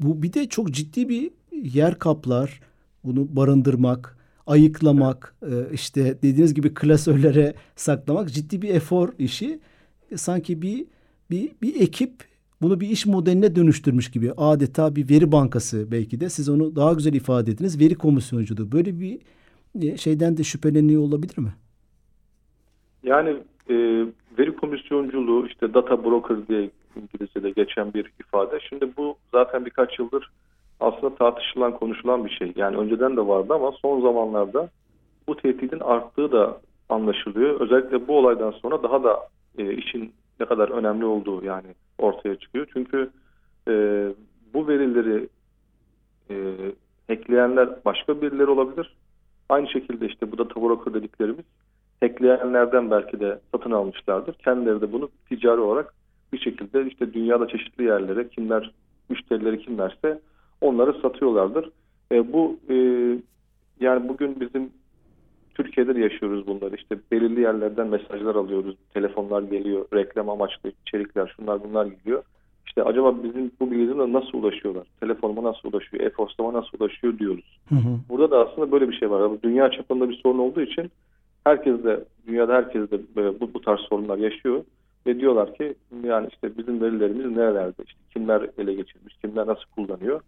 bu 0.00 0.22
bir 0.22 0.32
de 0.32 0.48
çok 0.48 0.70
ciddi 0.70 1.08
bir 1.08 1.30
yer 1.52 1.98
kaplar. 1.98 2.60
Bunu 3.04 3.36
barındırmak, 3.36 4.16
ayıklamak, 4.46 5.34
e, 5.42 5.72
işte 5.72 6.18
dediğiniz 6.22 6.54
gibi 6.54 6.74
klasörlere 6.74 7.54
saklamak 7.76 8.32
ciddi 8.32 8.62
bir 8.62 8.68
efor 8.68 9.08
işi. 9.18 9.60
E, 10.10 10.16
sanki 10.16 10.62
bir 10.62 10.86
bir 11.30 11.52
bir 11.62 11.80
ekip 11.80 12.12
bunu 12.62 12.80
bir 12.80 12.88
iş 12.88 13.06
modeline 13.06 13.56
dönüştürmüş 13.56 14.10
gibi 14.10 14.32
adeta 14.36 14.96
bir 14.96 15.08
veri 15.10 15.32
bankası 15.32 15.92
belki 15.92 16.20
de 16.20 16.28
siz 16.28 16.48
onu 16.48 16.76
daha 16.76 16.92
güzel 16.92 17.14
ifade 17.14 17.50
ettiniz. 17.50 17.80
Veri 17.80 17.94
komisyonculuğu 17.94 18.72
böyle 18.72 19.00
bir 19.00 19.18
e, 19.82 19.96
şeyden 19.96 20.36
de 20.36 20.44
şüpheleniyor 20.44 21.02
olabilir 21.02 21.38
mi? 21.38 21.52
Yani 23.02 23.30
e, 23.70 23.74
veri 24.38 24.56
komisyonculuğu 24.56 25.46
işte 25.46 25.74
data 25.74 26.04
broker 26.04 26.48
diye 26.48 26.70
İngilizce'de 26.96 27.50
geçen 27.50 27.94
bir 27.94 28.12
ifade. 28.20 28.60
Şimdi 28.68 28.96
bu 28.96 29.16
zaten 29.32 29.66
birkaç 29.66 29.98
yıldır 29.98 30.30
aslında 30.80 31.14
tartışılan, 31.14 31.76
konuşulan 31.76 32.24
bir 32.24 32.30
şey. 32.30 32.52
Yani 32.56 32.76
önceden 32.76 33.16
de 33.16 33.26
vardı 33.26 33.54
ama 33.54 33.72
son 33.72 34.00
zamanlarda 34.00 34.68
bu 35.28 35.36
tehdidin 35.36 35.80
arttığı 35.80 36.32
da 36.32 36.60
anlaşılıyor. 36.88 37.60
Özellikle 37.60 38.08
bu 38.08 38.18
olaydan 38.18 38.50
sonra 38.50 38.82
daha 38.82 39.04
da 39.04 39.28
e, 39.58 39.72
işin 39.72 40.12
ne 40.40 40.46
kadar 40.46 40.68
önemli 40.68 41.04
olduğu 41.04 41.44
yani 41.44 41.74
ortaya 41.98 42.36
çıkıyor. 42.36 42.66
Çünkü 42.72 43.10
e, 43.68 43.72
bu 44.54 44.68
verileri 44.68 45.28
e, 46.30 46.34
hackleyenler 47.08 47.68
başka 47.84 48.22
birileri 48.22 48.50
olabilir. 48.50 48.96
Aynı 49.48 49.68
şekilde 49.68 50.06
işte 50.06 50.32
bu 50.32 50.38
da 50.38 50.50
broker 50.54 50.94
dediklerimiz 50.94 51.44
hackleyenlerden 52.00 52.90
belki 52.90 53.20
de 53.20 53.40
satın 53.52 53.70
almışlardır. 53.70 54.34
Kendileri 54.34 54.80
de 54.80 54.92
bunu 54.92 55.08
ticari 55.28 55.60
olarak 55.60 55.94
bir 56.32 56.38
şekilde 56.38 56.86
işte 56.86 57.12
dünyada 57.14 57.48
çeşitli 57.48 57.84
yerlere 57.84 58.28
kimler 58.28 58.70
müşterileri 59.08 59.58
kimlerse 59.58 60.20
onları 60.60 61.00
satıyorlardır. 61.00 61.70
E, 62.12 62.32
bu 62.32 62.56
e, 62.70 62.74
yani 63.80 64.08
bugün 64.08 64.40
bizim 64.40 64.70
Türkiye'de 65.54 65.94
de 65.94 66.00
yaşıyoruz 66.00 66.46
bunları. 66.46 66.76
İşte 66.76 66.98
belirli 67.12 67.40
yerlerden 67.40 67.86
mesajlar 67.86 68.34
alıyoruz. 68.34 68.76
Telefonlar 68.94 69.42
geliyor. 69.42 69.86
Reklam 69.94 70.28
amaçlı 70.28 70.72
içerikler 70.86 71.34
şunlar 71.36 71.64
bunlar 71.64 71.86
geliyor. 71.86 72.22
İşte 72.66 72.82
acaba 72.82 73.22
bizim 73.22 73.50
bu 73.60 73.70
bilgilerine 73.70 74.12
nasıl 74.12 74.38
ulaşıyorlar? 74.38 74.86
Telefonuma 75.00 75.42
nasıl 75.42 75.68
ulaşıyor? 75.68 76.04
E-postama 76.04 76.52
nasıl 76.52 76.78
ulaşıyor 76.80 77.18
diyoruz. 77.18 77.58
Hı 77.68 77.74
hı. 77.74 77.98
Burada 78.08 78.30
da 78.30 78.48
aslında 78.48 78.72
böyle 78.72 78.88
bir 78.88 78.98
şey 78.98 79.10
var. 79.10 79.42
Dünya 79.42 79.70
çapında 79.70 80.08
bir 80.08 80.20
sorun 80.22 80.38
olduğu 80.38 80.60
için 80.60 80.90
herkes 81.44 81.84
de 81.84 82.04
dünyada 82.26 82.54
herkes 82.54 82.90
de 82.90 83.00
bu, 83.40 83.54
bu 83.54 83.60
tarz 83.60 83.80
sorunlar 83.80 84.18
yaşıyor. 84.18 84.64
Ve 85.06 85.20
diyorlar 85.20 85.54
ki 85.54 85.74
yani 86.04 86.28
işte 86.32 86.58
bizim 86.58 86.80
verilerimiz 86.80 87.36
nerelerde, 87.36 87.82
işte 87.86 88.00
kimler 88.12 88.46
ele 88.58 88.74
geçirmiş, 88.74 89.16
kimler 89.16 89.46
nasıl 89.46 89.64
kullanıyor. 89.74 90.20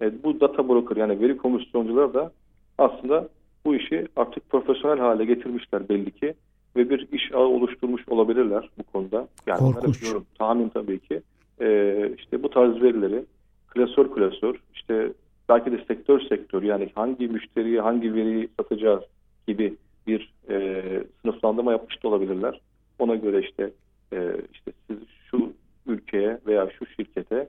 E, 0.00 0.22
bu 0.22 0.40
data 0.40 0.68
broker 0.68 0.96
yani 0.96 1.20
veri 1.20 1.36
komisyoncuları 1.36 2.14
da 2.14 2.32
aslında 2.78 3.28
bu 3.64 3.74
işi 3.74 4.08
artık 4.16 4.50
profesyonel 4.50 4.98
hale 4.98 5.24
getirmişler 5.24 5.88
belli 5.88 6.10
ki. 6.10 6.34
Ve 6.76 6.90
bir 6.90 7.08
iş 7.12 7.32
ağı 7.34 7.46
oluşturmuş 7.46 8.08
olabilirler 8.08 8.70
bu 8.78 8.82
konuda. 8.82 9.28
Yani 9.46 9.58
Korkunç. 9.58 10.02
Diyorum, 10.02 10.26
tahmin 10.38 10.68
tabii 10.68 10.98
ki. 10.98 11.22
E, 11.60 12.10
işte 12.18 12.42
bu 12.42 12.50
tarz 12.50 12.82
verileri 12.82 13.24
klasör 13.68 14.10
klasör 14.14 14.54
işte 14.74 15.12
belki 15.48 15.72
de 15.72 15.84
sektör 15.88 16.20
sektör 16.20 16.62
yani 16.62 16.90
hangi 16.94 17.28
müşteriye 17.28 17.80
hangi 17.80 18.14
veriyi 18.14 18.48
satacağız 18.60 19.02
gibi 19.48 19.76
bir 20.06 20.32
e, 20.48 20.82
sınıflandırma 21.22 21.72
yapmış 21.72 22.02
da 22.02 22.08
olabilirler. 22.08 22.60
Ona 22.98 23.14
göre 23.14 23.40
işte 23.40 23.70
e, 24.12 24.36
işte 24.52 24.72
siz 24.86 24.98
şu 25.30 25.52
ülkeye 25.86 26.38
veya 26.46 26.70
şu 26.78 26.86
şirkete 26.86 27.48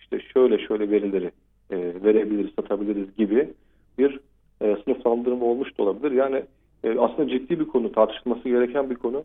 işte 0.00 0.20
şöyle 0.20 0.58
şöyle 0.58 0.90
verileri 0.90 1.30
e, 1.70 1.76
verebiliriz, 2.04 2.54
satabiliriz 2.56 3.16
gibi 3.16 3.52
bir 3.98 4.20
e, 4.60 4.76
sınıflandırma 4.84 5.44
olmuş 5.44 5.78
da 5.78 5.82
olabilir. 5.82 6.12
Yani 6.12 6.44
e, 6.84 6.98
aslında 6.98 7.28
ciddi 7.28 7.60
bir 7.60 7.66
konu, 7.66 7.92
tartışılması 7.92 8.48
gereken 8.48 8.90
bir 8.90 8.94
konu. 8.94 9.24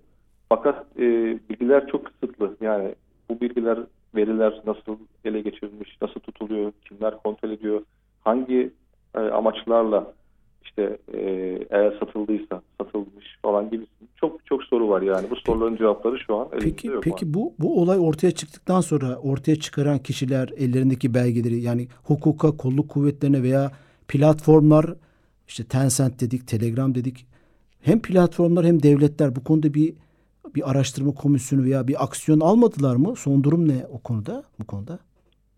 Fakat 0.49 0.85
e, 0.99 1.03
bilgiler 1.49 1.87
çok 1.87 2.05
kısıtlı. 2.05 2.57
Yani 2.61 2.95
bu 3.29 3.41
bilgiler, 3.41 3.79
veriler 4.15 4.61
nasıl 4.65 4.97
ele 5.25 5.41
geçirilmiş, 5.41 5.97
nasıl 6.01 6.19
tutuluyor, 6.19 6.71
kimler 6.89 7.17
kontrol 7.17 7.49
ediyor, 7.51 7.81
hangi 8.23 8.71
e, 9.15 9.19
amaçlarla 9.19 10.13
işte 10.65 10.97
e, 11.13 11.19
eğer 11.69 11.97
satıldıysa 11.99 12.61
satılmış 12.81 13.37
falan 13.41 13.69
gibi 13.69 13.85
çok 14.15 14.45
çok 14.45 14.63
soru 14.63 14.89
var 14.89 15.01
yani. 15.01 15.29
Bu 15.29 15.35
soruların 15.35 15.75
cevapları 15.75 16.19
şu 16.19 16.35
an 16.35 16.47
Peki 16.59 16.87
yok 16.87 17.03
peki 17.03 17.33
bu 17.33 17.53
bu 17.59 17.81
olay 17.81 17.99
ortaya 17.99 18.31
çıktıktan 18.31 18.81
sonra 18.81 19.15
ortaya 19.15 19.55
çıkaran 19.55 19.99
kişiler 19.99 20.49
ellerindeki 20.57 21.13
belgeleri 21.13 21.61
yani 21.61 21.87
hukuka, 22.03 22.57
kolluk 22.57 22.89
kuvvetlerine 22.89 23.43
veya 23.43 23.71
platformlar 24.07 24.85
işte 25.47 25.63
Tencent 25.63 26.21
dedik, 26.21 26.47
Telegram 26.47 26.95
dedik. 26.95 27.25
Hem 27.81 28.01
platformlar 28.01 28.65
hem 28.65 28.83
devletler 28.83 29.35
bu 29.35 29.43
konuda 29.43 29.73
bir 29.73 29.93
bir 30.55 30.71
araştırma 30.71 31.13
komisyonu 31.13 31.63
veya 31.63 31.87
bir 31.87 32.03
aksiyon 32.03 32.39
almadılar 32.39 32.95
mı? 32.95 33.15
Son 33.15 33.43
durum 33.43 33.69
ne 33.69 33.85
o 33.91 33.99
konuda? 33.99 34.43
Bu 34.59 34.65
konuda? 34.67 34.99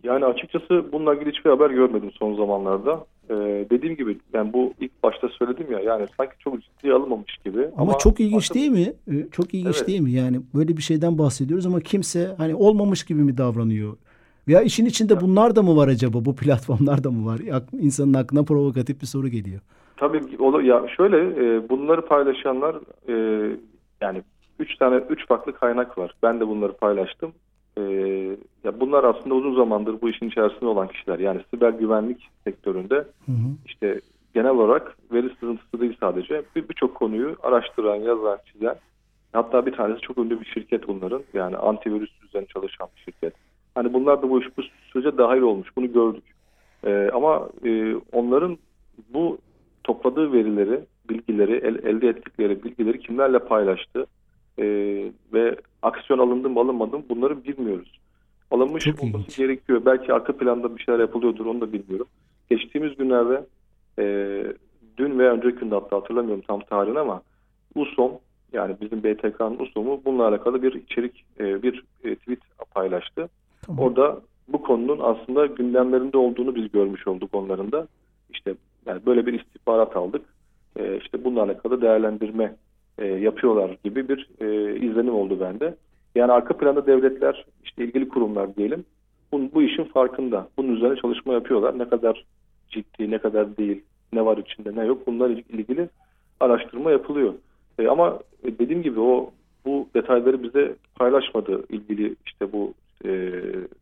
Yani 0.03 0.25
açıkçası 0.25 0.91
bununla 0.91 1.15
ilgili 1.15 1.31
hiçbir 1.31 1.49
haber 1.49 1.69
görmedim 1.69 2.11
son 2.11 2.35
zamanlarda. 2.35 3.05
Ee, 3.29 3.67
dediğim 3.69 3.95
gibi 3.95 4.17
yani 4.33 4.53
bu 4.53 4.73
ilk 4.79 5.03
başta 5.03 5.29
söyledim 5.29 5.71
ya 5.71 5.79
yani 5.79 6.05
sanki 6.17 6.33
çok 6.39 6.61
ciddiye 6.61 6.93
alınmamış 6.93 7.37
gibi. 7.45 7.59
Ama, 7.59 7.73
ama 7.77 7.97
çok 7.97 8.19
ilginç 8.19 8.43
aslında... 8.43 8.59
değil 8.59 8.71
mi? 8.71 8.93
Ee, 9.07 9.27
çok 9.31 9.53
ilginç 9.53 9.75
evet. 9.77 9.87
değil 9.87 9.99
mi? 9.99 10.11
Yani 10.11 10.41
böyle 10.55 10.77
bir 10.77 10.81
şeyden 10.81 11.17
bahsediyoruz 11.17 11.65
ama 11.65 11.79
kimse 11.79 12.35
hani 12.37 12.55
olmamış 12.55 13.03
gibi 13.03 13.21
mi 13.21 13.37
davranıyor? 13.37 13.97
Veya 14.47 14.61
işin 14.61 14.85
içinde 14.85 15.21
bunlar 15.21 15.55
da 15.55 15.63
mı 15.63 15.77
var 15.77 15.87
acaba? 15.87 16.25
Bu 16.25 16.35
platformlar 16.35 17.03
da 17.03 17.11
mı 17.11 17.25
var? 17.25 17.39
İnsanın 17.71 18.13
aklına 18.13 18.43
provokatif 18.43 19.01
bir 19.01 19.07
soru 19.07 19.27
geliyor. 19.27 19.61
Tabii 19.97 20.21
ya 20.67 20.85
şöyle 20.97 21.17
e, 21.17 21.69
bunları 21.69 22.01
paylaşanlar 22.01 22.75
e, 23.07 23.13
yani 24.01 24.21
üç 24.59 24.75
tane 24.77 24.95
üç 25.09 25.27
farklı 25.27 25.53
kaynak 25.53 25.97
var. 25.97 26.15
Ben 26.23 26.39
de 26.39 26.47
bunları 26.47 26.73
paylaştım. 26.73 27.31
E, 27.77 27.81
ya 28.63 28.79
bunlar 28.79 29.03
aslında 29.03 29.35
uzun 29.35 29.55
zamandır 29.55 30.01
bu 30.01 30.09
işin 30.09 30.29
içerisinde 30.29 30.65
olan 30.65 30.87
kişiler. 30.87 31.19
Yani 31.19 31.41
siber 31.53 31.69
güvenlik 31.69 32.29
sektöründe 32.43 32.95
hı 32.95 33.31
hı. 33.31 33.49
işte 33.65 34.01
genel 34.33 34.51
olarak 34.51 34.97
veri 35.11 35.29
sızıntısı 35.39 35.81
değil 35.81 35.97
sadece 35.99 36.43
birçok 36.55 36.89
bir 36.89 36.95
konuyu 36.95 37.35
araştıran, 37.43 37.95
yazan, 37.95 38.39
çizen 38.45 38.75
hatta 39.33 39.65
bir 39.65 39.71
tanesi 39.71 40.01
çok 40.01 40.17
ünlü 40.17 40.39
bir 40.41 40.45
şirket 40.45 40.87
bunların. 40.87 41.23
Yani 41.33 41.57
antivirüs 41.57 42.23
üzerine 42.23 42.47
çalışan 42.47 42.87
bir 42.95 43.01
şirket. 43.01 43.33
Hani 43.75 43.93
bunlar 43.93 44.21
da 44.21 44.29
bu, 44.29 44.41
bu 44.57 44.63
sürece 44.93 45.17
dahil 45.17 45.41
olmuş. 45.41 45.69
Bunu 45.77 45.93
gördük. 45.93 46.23
Ee, 46.85 47.09
ama 47.13 47.49
e, 47.65 47.95
onların 47.95 48.57
bu 49.13 49.37
topladığı 49.83 50.33
verileri, 50.33 50.79
bilgileri, 51.09 51.53
el, 51.53 51.75
elde 51.75 52.09
ettikleri 52.09 52.63
bilgileri 52.63 52.99
kimlerle 52.99 53.39
paylaştı 53.39 54.05
e, 54.59 54.65
ve 55.33 55.55
aksiyon 55.81 56.19
alındı 56.19 56.49
mı 56.49 56.59
alınmadı 56.59 56.97
mı 56.97 57.03
bunları 57.09 57.43
bilmiyoruz. 57.43 57.99
Alınmış 58.51 58.83
Çok 58.83 59.03
olması 59.03 59.17
ilginç. 59.17 59.37
gerekiyor. 59.37 59.81
Belki 59.85 60.13
arka 60.13 60.37
planda 60.37 60.77
bir 60.77 60.83
şeyler 60.83 60.99
yapılıyordur 60.99 61.45
onu 61.45 61.61
da 61.61 61.73
bilmiyorum. 61.73 62.07
Geçtiğimiz 62.49 62.97
günlerde 62.97 63.45
e, 63.99 64.03
dün 64.97 65.19
veya 65.19 65.31
önceki 65.31 65.57
günde 65.57 65.75
hatta 65.75 65.95
hatırlamıyorum 65.97 66.43
tam 66.47 66.59
tarihini 66.59 66.99
ama 66.99 67.21
USOM 67.75 68.11
yani 68.53 68.75
bizim 68.81 69.03
BTK'nın 69.03 69.59
USOM'u 69.59 70.01
bununla 70.05 70.27
alakalı 70.27 70.63
bir 70.63 70.73
içerik, 70.73 71.25
e, 71.39 71.63
bir 71.63 71.83
e, 72.03 72.15
tweet 72.15 72.39
paylaştı. 72.75 73.29
Tamam. 73.61 73.85
Orada 73.85 74.21
bu 74.47 74.61
konunun 74.61 74.99
aslında 74.99 75.45
gündemlerinde 75.45 76.17
olduğunu 76.17 76.55
biz 76.55 76.71
görmüş 76.71 77.07
olduk 77.07 77.29
onların 77.33 77.71
da. 77.71 77.87
İşte 78.29 78.55
yani 78.85 79.05
böyle 79.05 79.25
bir 79.25 79.33
istihbarat 79.33 79.95
aldık. 79.95 80.25
E, 80.79 80.97
işte 80.97 81.23
bununla 81.23 81.43
alakalı 81.43 81.81
değerlendirme 81.81 82.55
e, 82.97 83.05
yapıyorlar 83.05 83.77
gibi 83.83 84.09
bir 84.09 84.29
e, 84.39 84.75
izlenim 84.75 85.15
oldu 85.15 85.39
bende. 85.39 85.75
Yani 86.15 86.31
arka 86.31 86.57
planda 86.57 86.87
devletler, 86.87 87.45
işte 87.63 87.83
ilgili 87.83 88.09
kurumlar 88.09 88.55
diyelim, 88.55 88.85
bu, 89.31 89.49
bu 89.53 89.61
işin 89.61 89.83
farkında. 89.83 90.47
Bunun 90.57 90.75
üzerine 90.75 90.95
çalışma 90.95 91.33
yapıyorlar. 91.33 91.79
Ne 91.79 91.89
kadar 91.89 92.25
ciddi, 92.69 93.11
ne 93.11 93.17
kadar 93.17 93.57
değil, 93.57 93.83
ne 94.13 94.25
var 94.25 94.37
içinde, 94.37 94.75
ne 94.75 94.85
yok 94.85 95.07
bunlarla 95.07 95.41
ilgili 95.49 95.89
araştırma 96.39 96.91
yapılıyor. 96.91 97.33
E, 97.79 97.87
ama 97.87 98.19
dediğim 98.43 98.83
gibi 98.83 98.99
o 98.99 99.31
bu 99.65 99.87
detayları 99.95 100.43
bize 100.43 100.75
paylaşmadı 100.95 101.63
ilgili 101.69 102.15
işte 102.25 102.51
bu 102.51 102.73
e, 103.05 103.31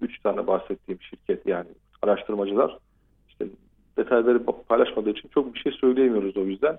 üç 0.02 0.20
tane 0.20 0.48
bahsettiğim 0.48 1.02
şirket 1.02 1.46
yani 1.48 1.68
araştırmacılar 2.02 2.78
işte 3.30 3.46
detayları 3.98 4.44
paylaşmadığı 4.68 5.10
için 5.10 5.30
çok 5.34 5.54
bir 5.54 5.60
şey 5.60 5.72
söyleyemiyoruz 5.72 6.38
o 6.38 6.46
yüzden. 6.46 6.78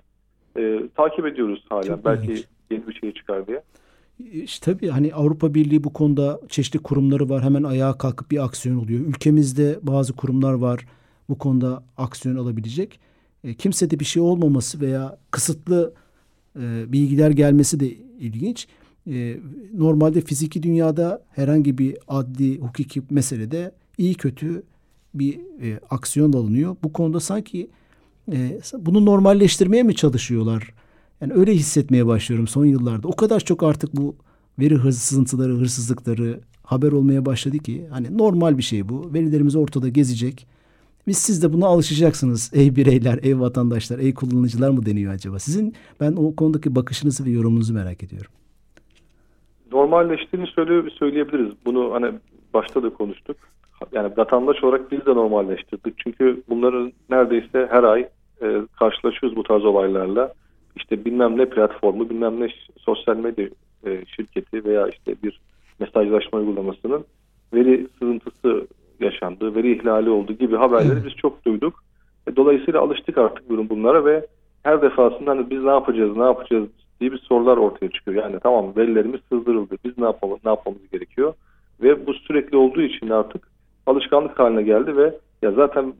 E, 0.57 0.89
takip 0.95 1.25
ediyoruz 1.25 1.65
hala. 1.69 1.83
Çok 1.83 2.05
Belki 2.05 2.31
ilginç. 2.31 2.45
yeni 2.71 2.87
bir 2.87 2.93
şey 2.93 3.13
çıkar 3.13 3.47
diye. 3.47 3.63
İşte 4.43 4.71
tabii 4.71 4.87
hani 4.87 5.13
Avrupa 5.13 5.53
Birliği 5.53 5.83
bu 5.83 5.93
konuda 5.93 6.39
çeşitli 6.49 6.79
kurumları 6.79 7.29
var. 7.29 7.43
Hemen 7.43 7.63
ayağa 7.63 7.97
kalkıp 7.97 8.31
bir 8.31 8.45
aksiyon 8.45 8.77
oluyor. 8.77 8.99
Ülkemizde 8.99 9.79
bazı 9.81 10.13
kurumlar 10.13 10.53
var 10.53 10.85
bu 11.29 11.37
konuda 11.37 11.83
aksiyon 11.97 12.35
alabilecek. 12.35 12.99
E, 13.43 13.53
kimsede 13.53 13.99
bir 13.99 14.05
şey 14.05 14.21
olmaması 14.21 14.81
veya 14.81 15.17
kısıtlı 15.31 15.93
e, 16.59 16.91
bilgiler 16.91 17.31
gelmesi 17.31 17.79
de 17.79 17.87
ilginç. 18.19 18.67
E, 19.07 19.37
normalde 19.73 20.21
fiziki 20.21 20.63
dünyada 20.63 21.23
herhangi 21.29 21.77
bir 21.77 21.97
adli, 22.07 22.57
hukuki 22.59 23.01
meselede 23.09 23.71
iyi 23.97 24.15
kötü 24.15 24.63
bir 25.13 25.39
e, 25.61 25.79
aksiyon 25.89 26.33
alınıyor. 26.33 26.75
Bu 26.83 26.93
konuda 26.93 27.19
sanki 27.19 27.69
e, 28.31 28.59
bunu 28.79 29.05
normalleştirmeye 29.05 29.83
mi 29.83 29.95
çalışıyorlar? 29.95 30.73
Yani 31.21 31.33
öyle 31.33 31.53
hissetmeye 31.53 32.07
başlıyorum 32.07 32.47
son 32.47 32.65
yıllarda. 32.65 33.07
O 33.07 33.15
kadar 33.15 33.39
çok 33.39 33.63
artık 33.63 33.95
bu 33.95 34.15
veri 34.59 34.75
hırsızlıkları, 34.75 35.53
hırsızlıkları 35.53 36.39
haber 36.63 36.91
olmaya 36.91 37.25
başladı 37.25 37.57
ki 37.57 37.87
hani 37.91 38.17
normal 38.17 38.57
bir 38.57 38.63
şey 38.63 38.89
bu. 38.89 39.13
Verilerimiz 39.13 39.55
ortada 39.55 39.89
gezecek. 39.89 40.47
Biz 41.07 41.17
siz 41.17 41.43
de 41.43 41.53
buna 41.53 41.65
alışacaksınız 41.65 42.51
ey 42.55 42.75
bireyler, 42.75 43.19
ey 43.23 43.39
vatandaşlar, 43.39 43.99
ey 43.99 44.13
kullanıcılar 44.13 44.69
mı 44.69 44.85
deniyor 44.85 45.13
acaba? 45.13 45.39
Sizin 45.39 45.73
ben 45.99 46.11
o 46.11 46.35
konudaki 46.35 46.75
bakışınızı 46.75 47.25
ve 47.25 47.29
yorumunuzu 47.29 47.73
merak 47.73 48.03
ediyorum. 48.03 48.31
Normalleştiğini 49.71 50.47
söyle, 50.47 50.89
söyleyebiliriz. 50.89 51.53
Bunu 51.65 51.93
hani 51.93 52.11
başta 52.53 52.83
da 52.83 52.89
konuştuk. 52.89 53.37
Yani 53.91 54.17
vatandaş 54.17 54.63
olarak 54.63 54.91
biz 54.91 55.05
de 55.05 55.15
normalleştirdik. 55.15 55.93
Çünkü 55.97 56.43
bunların 56.49 56.93
neredeyse 57.09 57.67
her 57.71 57.83
ay 57.83 58.09
e, 58.41 58.61
karşılaşıyoruz 58.79 59.37
bu 59.37 59.43
tarz 59.43 59.65
olaylarla. 59.65 60.33
İşte 60.75 61.05
bilmem 61.05 61.37
ne 61.37 61.45
platformu, 61.45 62.09
bilmem 62.09 62.39
ne 62.39 62.47
sosyal 62.77 63.17
medya 63.17 63.47
e, 63.85 64.05
şirketi 64.05 64.65
veya 64.65 64.87
işte 64.87 65.15
bir 65.23 65.39
mesajlaşma 65.79 66.39
uygulamasının 66.39 67.05
veri 67.53 67.87
sızıntısı 67.99 68.67
yaşandı, 68.99 69.55
veri 69.55 69.77
ihlali 69.77 70.09
oldu 70.09 70.33
gibi 70.33 70.55
haberleri 70.55 71.05
biz 71.05 71.15
çok 71.15 71.45
duyduk. 71.45 71.83
E, 72.27 72.35
dolayısıyla 72.35 72.81
alıştık 72.81 73.17
artık 73.17 73.49
bunlara 73.49 74.05
ve 74.05 74.25
her 74.63 74.81
defasında 74.81 75.31
hani 75.31 75.49
biz 75.49 75.63
ne 75.63 75.69
yapacağız, 75.69 76.17
ne 76.17 76.23
yapacağız 76.23 76.67
diye 76.99 77.11
bir 77.11 77.17
sorular 77.17 77.57
ortaya 77.57 77.89
çıkıyor. 77.89 78.23
Yani 78.23 78.39
tamam 78.43 78.73
verilerimiz 78.77 79.21
sızdırıldı, 79.29 79.75
biz 79.85 79.97
ne 79.97 80.05
yapalım, 80.05 80.39
ne 80.45 80.49
yapmamız 80.49 80.89
gerekiyor? 80.91 81.33
Ve 81.81 82.07
bu 82.07 82.13
sürekli 82.13 82.57
olduğu 82.57 82.81
için 82.81 83.09
artık 83.09 83.47
alışkanlık 83.85 84.39
haline 84.39 84.61
geldi 84.63 84.97
ve 84.97 85.13
ya 85.41 85.51
zaten 85.51 85.93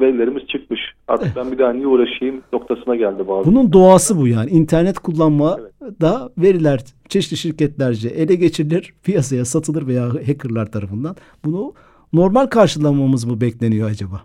verilerimiz 0.00 0.46
çıkmış. 0.46 0.80
Artık 1.08 1.36
ben 1.36 1.52
bir 1.52 1.58
daha 1.58 1.72
niye 1.72 1.86
uğraşayım 1.86 2.42
noktasına 2.52 2.96
geldi 2.96 3.28
bazı. 3.28 3.50
Bunun 3.50 3.72
doğası 3.72 4.20
bu 4.20 4.28
yani. 4.28 4.50
İnternet 4.50 4.98
kullanma 4.98 5.56
evet. 5.82 6.00
da 6.00 6.30
veriler 6.38 6.80
çeşitli 7.08 7.36
şirketlerce 7.36 8.08
ele 8.08 8.34
geçirilir, 8.34 8.94
piyasaya 9.04 9.44
satılır 9.44 9.86
veya 9.86 10.08
hackerlar 10.08 10.66
tarafından. 10.66 11.16
Bunu 11.44 11.72
normal 12.12 12.46
karşılamamız 12.46 13.24
mı 13.24 13.40
bekleniyor 13.40 13.90
acaba? 13.90 14.20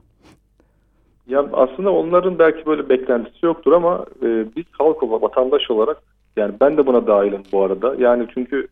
Ya 1.28 1.46
aslında 1.54 1.92
onların 1.92 2.40
belki 2.40 2.66
böyle 2.66 2.90
beklentisi 2.90 3.46
yoktur 3.46 3.72
ama 3.72 4.06
e, 4.24 4.46
biz 4.56 4.66
halk 4.72 5.04
olarak, 5.04 5.24
vatandaş 5.24 5.72
olarak 5.72 6.02
yani 6.38 6.54
ben 6.62 6.78
de 6.78 6.86
buna 6.88 7.08
dahilim 7.08 7.42
bu 7.52 7.64
arada. 7.64 7.96
Yani 8.00 8.28
çünkü 8.34 8.68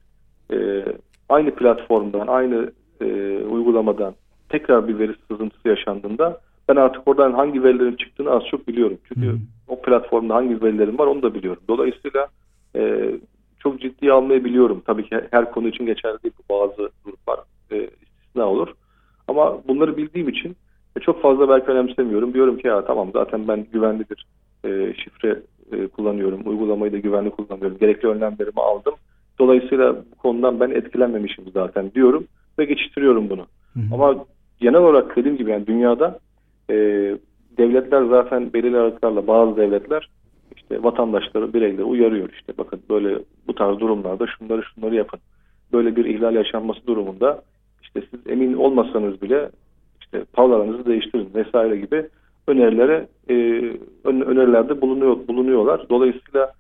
e, 0.54 0.86
aynı 1.30 1.56
platformdan, 1.56 2.28
aynı 2.28 2.72
e, 3.02 3.06
uygulamadan 3.44 4.14
tekrar 4.50 4.88
bir 4.88 5.00
veri 5.00 5.16
sızıntısı 5.32 5.68
yaşandığında 5.68 6.42
ben 6.70 6.76
artık 6.76 7.08
oradan 7.08 7.34
hangi 7.34 7.64
verilerin 7.64 7.96
çıktığını 7.96 8.32
az 8.32 8.44
çok 8.52 8.68
biliyorum. 8.68 8.98
Çünkü 9.08 9.32
hmm. 9.32 9.40
o 9.68 9.82
platformda 9.82 10.36
hangi 10.36 10.62
verilerim 10.62 11.00
var 11.00 11.08
onu 11.08 11.22
da 11.22 11.34
biliyorum. 11.34 11.64
Dolayısıyla 11.68 12.28
e, 12.76 13.12
çok 13.60 13.82
ciddiye 13.82 14.12
almayı 14.12 14.46
biliyorum. 14.46 14.84
Tabii 14.86 15.10
ki 15.10 15.22
her 15.32 15.52
konu 15.52 15.68
için 15.68 15.86
geçerli 15.86 16.24
değil. 16.24 16.34
Bazı 16.50 16.90
gruplar 17.06 17.40
e, 17.72 17.90
istisna 18.02 18.46
olur. 18.46 18.68
Ama 19.28 19.68
bunları 19.68 19.98
bildiğim 19.98 20.30
için 20.30 20.56
e, 20.98 21.00
çok 21.00 21.22
fazla 21.22 21.50
belki 21.50 21.72
önemsemiyorum. 21.72 22.34
Diyorum 22.34 22.58
ki 22.58 22.68
ya 22.68 22.86
tamam 22.86 23.10
zaten 23.14 23.48
ben 23.48 23.66
güvenli 23.74 24.06
bir 24.10 24.26
e, 24.66 24.94
şifre 24.94 25.40
e, 25.72 25.88
kullanıyorum. 25.88 26.42
Uygulamayı 26.46 26.94
da 26.94 26.98
güvenli 26.98 27.30
kullanıyorum. 27.30 27.78
Gerekli 27.78 28.08
önlemlerimi 28.08 28.62
aldım. 28.62 28.94
Dolayısıyla 29.40 29.96
bu 29.96 30.16
konudan 30.18 30.60
ben 30.60 30.70
etkilenmemişim 30.70 31.46
zaten 31.54 31.92
diyorum 31.92 32.28
ve 32.60 32.66
geçiştiriyorum 32.66 33.30
bunu. 33.30 33.46
Hı 33.74 33.80
hı. 33.80 33.94
Ama 33.94 34.26
genel 34.60 34.80
olarak 34.80 35.16
dediğim 35.16 35.38
gibi 35.38 35.52
yani 35.52 35.68
dünyada 35.68 36.20
e, 36.70 36.76
devletler 37.58 38.06
zaten 38.06 38.54
belirli 38.54 38.78
aralıklarla 38.78 39.28
bazı 39.28 39.58
devletler 39.58 40.10
işte 40.56 40.84
vatandaşları, 40.84 41.54
bireyleri 41.54 41.84
uyarıyor. 41.84 42.30
işte 42.30 42.54
bakın 42.58 42.82
böyle 42.90 43.20
bu 43.48 43.56
tarz 43.56 43.80
durumlarda 43.80 44.28
şunları 44.28 44.64
şunları 44.64 44.96
yapın. 44.96 45.20
Böyle 45.74 45.96
bir 45.96 46.06
ihlal 46.06 46.36
yaşanması 46.36 46.88
durumunda 46.88 47.42
işte 47.82 48.02
siz 48.12 48.28
emin 48.28 48.54
olmasanız 48.54 49.22
bile 49.22 49.50
işte 50.02 50.24
pavlarınızı 50.34 50.86
değiştirin 50.86 51.30
vesaire 51.36 51.78
gibi 51.78 52.08
önerilere 52.48 53.08
e, 53.30 53.34
önerilerde 54.06 54.82
bulunuyor 54.82 55.28
bulunuyorlar. 55.28 55.90
Dolayısıyla 55.90 56.52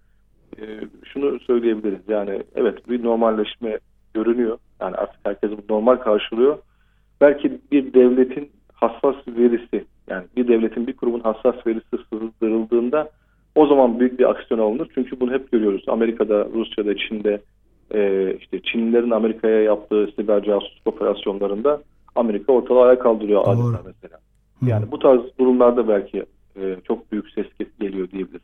e, 0.57 0.63
şunu 1.05 1.39
söyleyebiliriz. 1.39 2.01
Yani 2.07 2.43
evet 2.55 2.89
bir 2.89 3.03
normalleşme 3.03 3.79
görünüyor. 4.13 4.57
Yani 4.81 4.95
artık 4.95 5.19
herkes 5.23 5.51
bu 5.51 5.73
normal 5.73 5.95
karşılıyor. 5.95 6.57
Belki 7.21 7.59
bir 7.71 7.93
devletin 7.93 8.49
hassas 8.73 9.15
verisi 9.27 9.85
yani 10.09 10.23
bir 10.37 10.47
devletin 10.47 10.87
bir 10.87 10.93
kurumun 10.93 11.19
hassas 11.19 11.67
verisi 11.67 11.97
sızdırıldığında 12.09 13.09
o 13.55 13.67
zaman 13.67 13.99
büyük 13.99 14.19
bir 14.19 14.29
aksiyon 14.29 14.59
alınır. 14.59 14.89
Çünkü 14.95 15.19
bunu 15.19 15.31
hep 15.31 15.51
görüyoruz. 15.51 15.83
Amerika'da, 15.87 16.47
Rusya'da, 16.53 16.97
Çin'de 16.97 17.41
e, 17.93 18.33
işte 18.39 18.59
Çinlilerin 18.61 19.11
Amerika'ya 19.11 19.61
yaptığı 19.61 20.07
siber 20.15 20.43
casusluk 20.43 20.87
operasyonlarında 20.87 21.81
Amerika 22.15 22.53
ortalığı 22.53 22.81
ayağa 22.81 22.99
kaldırıyor 22.99 23.45
Doğru. 23.45 23.51
adeta 23.51 23.83
mesela. 23.85 24.19
Yani 24.65 24.85
Hı. 24.85 24.91
bu 24.91 24.99
tarz 24.99 25.21
durumlarda 25.39 25.87
belki 25.87 26.25
e, 26.55 26.75
çok 26.87 27.11
büyük 27.11 27.29
ses 27.29 27.45
geliyor 27.79 28.11
diyebiliriz. 28.11 28.41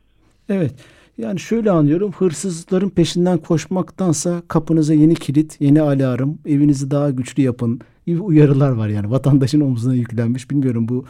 Evet. 0.48 0.74
Yani 1.18 1.40
şöyle 1.40 1.70
anlıyorum. 1.70 2.12
Hırsızların 2.12 2.90
peşinden 2.90 3.38
koşmaktansa 3.38 4.42
kapınıza 4.48 4.94
yeni 4.94 5.14
kilit, 5.14 5.60
yeni 5.60 5.82
alarm, 5.82 6.30
evinizi 6.46 6.90
daha 6.90 7.10
güçlü 7.10 7.42
yapın 7.42 7.80
gibi 8.06 8.20
uyarılar 8.20 8.70
var 8.70 8.88
yani. 8.88 9.10
Vatandaşın 9.10 9.60
omzuna 9.60 9.94
yüklenmiş. 9.94 10.50
Bilmiyorum 10.50 10.88
bu 10.88 11.04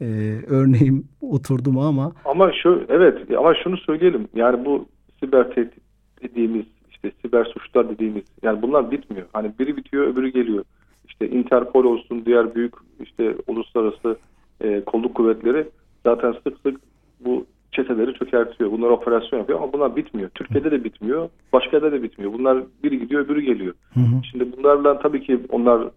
e, 0.00 0.06
örneğim 0.46 1.04
oturdu 1.20 1.72
mu 1.72 1.82
ama. 1.82 2.12
Ama 2.24 2.52
şu 2.52 2.84
evet 2.88 3.18
ama 3.38 3.54
şunu 3.54 3.76
söyleyelim. 3.76 4.28
Yani 4.34 4.64
bu 4.64 4.86
siber 5.20 5.50
tehdit 5.50 5.82
dediğimiz 6.22 6.64
işte 6.90 7.12
siber 7.22 7.44
suçlar 7.44 7.88
dediğimiz 7.88 8.24
yani 8.42 8.62
bunlar 8.62 8.90
bitmiyor. 8.90 9.26
Hani 9.32 9.52
biri 9.58 9.76
bitiyor 9.76 10.06
öbürü 10.06 10.28
geliyor 10.28 10.64
işte 11.10 11.36
Interpol 11.36 11.84
olsun 11.84 12.22
diğer 12.26 12.54
büyük 12.54 12.74
işte 13.00 13.34
uluslararası 13.46 14.16
e, 14.60 14.80
kolluk 14.84 15.14
kuvvetleri 15.14 15.66
zaten 16.06 16.32
sık 16.32 16.58
sık 16.62 16.80
bu 17.20 17.46
çeteleri 17.72 18.14
çökertiyor. 18.14 18.72
Bunlar 18.72 18.90
operasyon 18.90 19.38
yapıyor 19.38 19.58
ama 19.58 19.72
bunlar 19.72 19.96
bitmiyor. 19.96 20.30
Türkiye'de 20.30 20.70
de 20.70 20.84
bitmiyor. 20.84 21.28
Başka 21.52 21.76
yerde 21.76 21.92
de 21.92 22.02
bitmiyor. 22.02 22.32
Bunlar 22.32 22.62
biri 22.84 22.98
gidiyor 22.98 23.24
öbürü 23.24 23.40
geliyor. 23.40 23.74
Hı 23.94 24.00
hı. 24.00 24.24
Şimdi 24.30 24.56
bunlarla 24.56 24.98
tabii 24.98 25.22
ki 25.22 25.40
onlar 25.48 25.88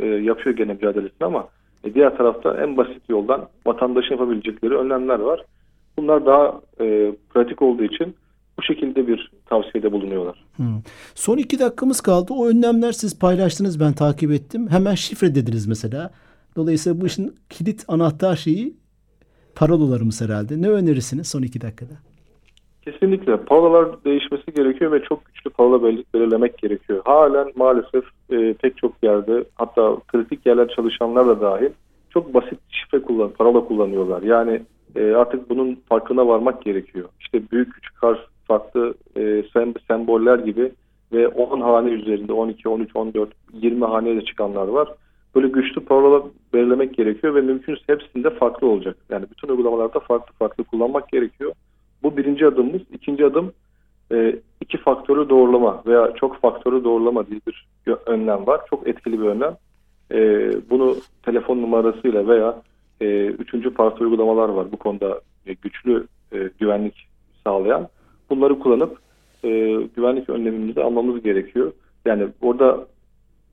e, 0.00 0.06
yapıyor 0.06 0.56
gene 0.56 0.72
mücadelesini 0.72 1.26
ama 1.26 1.48
e, 1.84 1.94
diğer 1.94 2.16
tarafta 2.16 2.62
en 2.62 2.76
basit 2.76 3.02
yoldan 3.08 3.48
vatandaşın 3.66 4.10
yapabilecekleri 4.10 4.74
önlemler 4.74 5.18
var. 5.18 5.44
Bunlar 5.98 6.26
daha 6.26 6.60
e, 6.80 7.12
pratik 7.34 7.62
olduğu 7.62 7.84
için 7.84 8.14
bu 8.58 8.62
şekilde 8.62 9.06
bir 9.06 9.30
tavsiyede 9.46 9.92
bulunuyorlar. 9.92 10.44
Hmm. 10.56 10.82
Son 11.14 11.36
iki 11.36 11.58
dakikamız 11.58 12.00
kaldı. 12.00 12.32
O 12.32 12.46
önlemler 12.46 12.92
siz 12.92 13.18
paylaştınız 13.18 13.80
ben 13.80 13.92
takip 13.92 14.30
ettim. 14.30 14.68
Hemen 14.70 14.94
şifre 14.94 15.34
dediniz 15.34 15.66
mesela. 15.66 16.10
Dolayısıyla 16.56 17.00
bu 17.00 17.06
işin 17.06 17.34
kilit 17.50 17.84
anahtar 17.88 18.36
şeyi 18.36 18.76
parolalarımız 19.54 20.20
herhalde. 20.20 20.62
Ne 20.62 20.68
önerirsiniz 20.68 21.28
son 21.28 21.42
iki 21.42 21.60
dakikada? 21.60 22.07
Kesinlikle. 22.92 23.36
Parolalar 23.36 24.04
değişmesi 24.04 24.54
gerekiyor 24.54 24.92
ve 24.92 25.02
çok 25.02 25.24
güçlü 25.24 25.50
parola 25.50 25.82
belirlemek 25.82 26.58
gerekiyor. 26.58 27.02
Halen 27.04 27.52
maalesef 27.56 28.04
e, 28.30 28.54
pek 28.54 28.76
çok 28.76 28.92
yerde 29.02 29.44
hatta 29.54 29.96
kritik 30.08 30.46
yerler 30.46 30.68
çalışanlar 30.68 31.26
da 31.26 31.40
dahil 31.40 31.70
çok 32.10 32.34
basit 32.34 32.58
şifre 32.68 33.02
kullan, 33.02 33.30
parola 33.30 33.64
kullanıyorlar. 33.64 34.22
Yani 34.22 34.62
e, 34.96 35.12
artık 35.12 35.50
bunun 35.50 35.78
farkına 35.88 36.28
varmak 36.28 36.62
gerekiyor. 36.62 37.08
İşte 37.20 37.42
büyük 37.52 37.74
küçük 37.74 38.02
harf 38.02 38.18
farklı 38.44 38.94
e, 39.16 39.42
sem 39.52 39.74
semboller 39.88 40.38
gibi 40.38 40.72
ve 41.12 41.28
10 41.28 41.60
hane 41.60 41.90
üzerinde 41.90 42.32
12, 42.32 42.68
13, 42.68 42.96
14, 42.96 43.30
20 43.52 43.84
haneye 43.84 44.16
de 44.16 44.24
çıkanlar 44.24 44.68
var. 44.68 44.88
Böyle 45.34 45.48
güçlü 45.48 45.84
parola 45.84 46.22
belirlemek 46.52 46.96
gerekiyor 46.96 47.34
ve 47.34 47.40
mümkünse 47.40 47.80
hepsinde 47.86 48.30
farklı 48.30 48.66
olacak. 48.66 48.96
Yani 49.10 49.26
bütün 49.30 49.48
uygulamalarda 49.48 50.00
farklı 50.00 50.32
farklı 50.38 50.64
kullanmak 50.64 51.08
gerekiyor. 51.08 51.52
Bu 52.02 52.16
birinci 52.16 52.46
adımımız. 52.46 52.82
İkinci 52.92 53.26
adım 53.26 53.52
e, 54.12 54.36
iki 54.60 54.78
faktörü 54.78 55.28
doğrulama 55.28 55.82
veya 55.86 56.14
çok 56.14 56.40
faktörü 56.40 56.84
doğrulama 56.84 57.26
diye 57.26 57.40
bir 57.46 57.66
önlem 58.06 58.46
var. 58.46 58.60
Çok 58.70 58.88
etkili 58.88 59.20
bir 59.20 59.26
önlem. 59.26 59.56
E, 60.12 60.50
bunu 60.70 60.96
telefon 61.22 61.62
numarasıyla 61.62 62.28
veya 62.28 62.62
e, 63.00 63.26
üçüncü 63.26 63.74
parti 63.74 64.04
uygulamalar 64.04 64.48
var 64.48 64.72
bu 64.72 64.76
konuda 64.76 65.20
e, 65.46 65.52
güçlü 65.52 66.06
e, 66.32 66.50
güvenlik 66.60 67.08
sağlayan. 67.44 67.88
Bunları 68.30 68.58
kullanıp 68.58 68.98
e, 69.44 69.48
güvenlik 69.96 70.30
önlemimizi 70.30 70.82
almamız 70.82 71.22
gerekiyor. 71.22 71.72
Yani 72.04 72.28
orada 72.42 72.86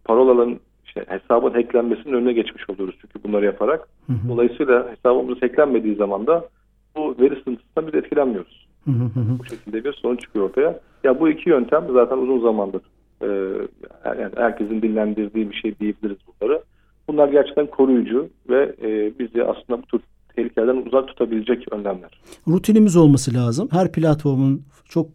parolaların 0.04 0.60
işte 0.86 1.06
hesabın 1.08 1.52
hacklenmesinin 1.52 2.14
önüne 2.14 2.34
geçmiş 2.34 2.70
oluyoruz 2.70 2.96
çünkü 3.02 3.24
bunları 3.24 3.46
yaparak. 3.46 3.88
Hı 4.08 4.14
hı. 4.14 4.30
Dolayısıyla 4.30 4.92
hesabımız 4.92 5.42
hacklenmediği 5.42 5.96
zaman 5.96 6.28
da 6.28 6.46
bu 6.96 7.16
veri 7.20 7.36
sınıfından 7.44 7.88
biz 7.88 7.96
etkilenmiyoruz. 7.96 8.68
Hı 8.86 8.92
hı. 8.92 9.40
Bu 9.40 9.46
şekilde 9.46 9.84
bir 9.84 9.94
sonuç 9.94 10.22
çıkıyor 10.22 10.50
ortaya. 10.50 10.80
Ya 11.04 11.20
bu 11.20 11.30
iki 11.30 11.50
yöntem 11.50 11.84
zaten 11.94 12.18
uzun 12.18 12.42
zamandır 12.42 12.82
e, 13.22 13.28
yani 14.06 14.32
herkesin 14.36 14.82
dillendirdiği 14.82 15.50
bir 15.50 15.56
şey 15.56 15.80
diyebiliriz 15.80 16.18
bunları. 16.28 16.64
Bunlar 17.08 17.28
gerçekten 17.28 17.68
koruyucu 17.68 18.30
ve 18.50 18.76
e, 18.82 19.20
bizi 19.20 19.44
aslında 19.44 19.82
bu 19.82 19.86
tür 19.86 20.02
tehlikelerden 20.36 20.86
uzak 20.86 21.08
tutabilecek 21.08 21.74
önlemler. 21.74 22.22
Rutinimiz 22.48 22.96
olması 22.96 23.34
lazım. 23.34 23.68
Her 23.72 23.92
platformun 23.92 24.62
çok 24.90 25.08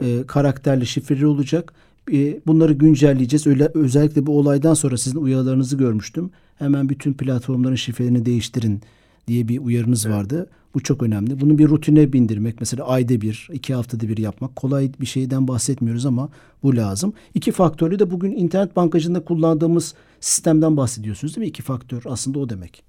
e, 0.00 0.26
karakterli 0.26 0.86
şifreleri 0.86 1.26
olacak. 1.26 1.72
E, 2.12 2.40
bunları 2.46 2.72
güncelleyeceğiz. 2.72 3.46
Öyle 3.46 3.68
özellikle 3.74 4.26
bu 4.26 4.38
olaydan 4.38 4.74
sonra 4.74 4.96
sizin 4.96 5.20
uyarılarınızı 5.20 5.78
görmüştüm. 5.78 6.30
Hemen 6.58 6.88
bütün 6.88 7.12
platformların 7.12 7.74
şifrelerini 7.74 8.26
değiştirin 8.26 8.80
diye 9.28 9.48
bir 9.48 9.58
uyarınız 9.58 10.06
evet. 10.06 10.16
vardı. 10.16 10.46
Bu 10.74 10.82
çok 10.82 11.02
önemli. 11.02 11.40
Bunu 11.40 11.58
bir 11.58 11.68
rutine 11.68 12.12
bindirmek 12.12 12.54
mesela 12.60 12.86
ayda 12.86 13.20
bir, 13.20 13.48
iki 13.52 13.74
haftada 13.74 14.08
bir 14.08 14.18
yapmak 14.18 14.56
kolay 14.56 14.90
bir 15.00 15.06
şeyden 15.06 15.48
bahsetmiyoruz 15.48 16.06
ama 16.06 16.28
bu 16.62 16.76
lazım. 16.76 17.12
İki 17.34 17.52
faktörlü 17.52 17.98
de 17.98 18.10
bugün 18.10 18.32
internet 18.32 18.76
bankacında 18.76 19.24
kullandığımız 19.24 19.94
sistemden 20.20 20.76
bahsediyorsunuz 20.76 21.36
değil 21.36 21.46
mi? 21.46 21.48
İki 21.48 21.62
faktör 21.62 22.02
aslında 22.06 22.38
o 22.38 22.48
demek. 22.48 22.82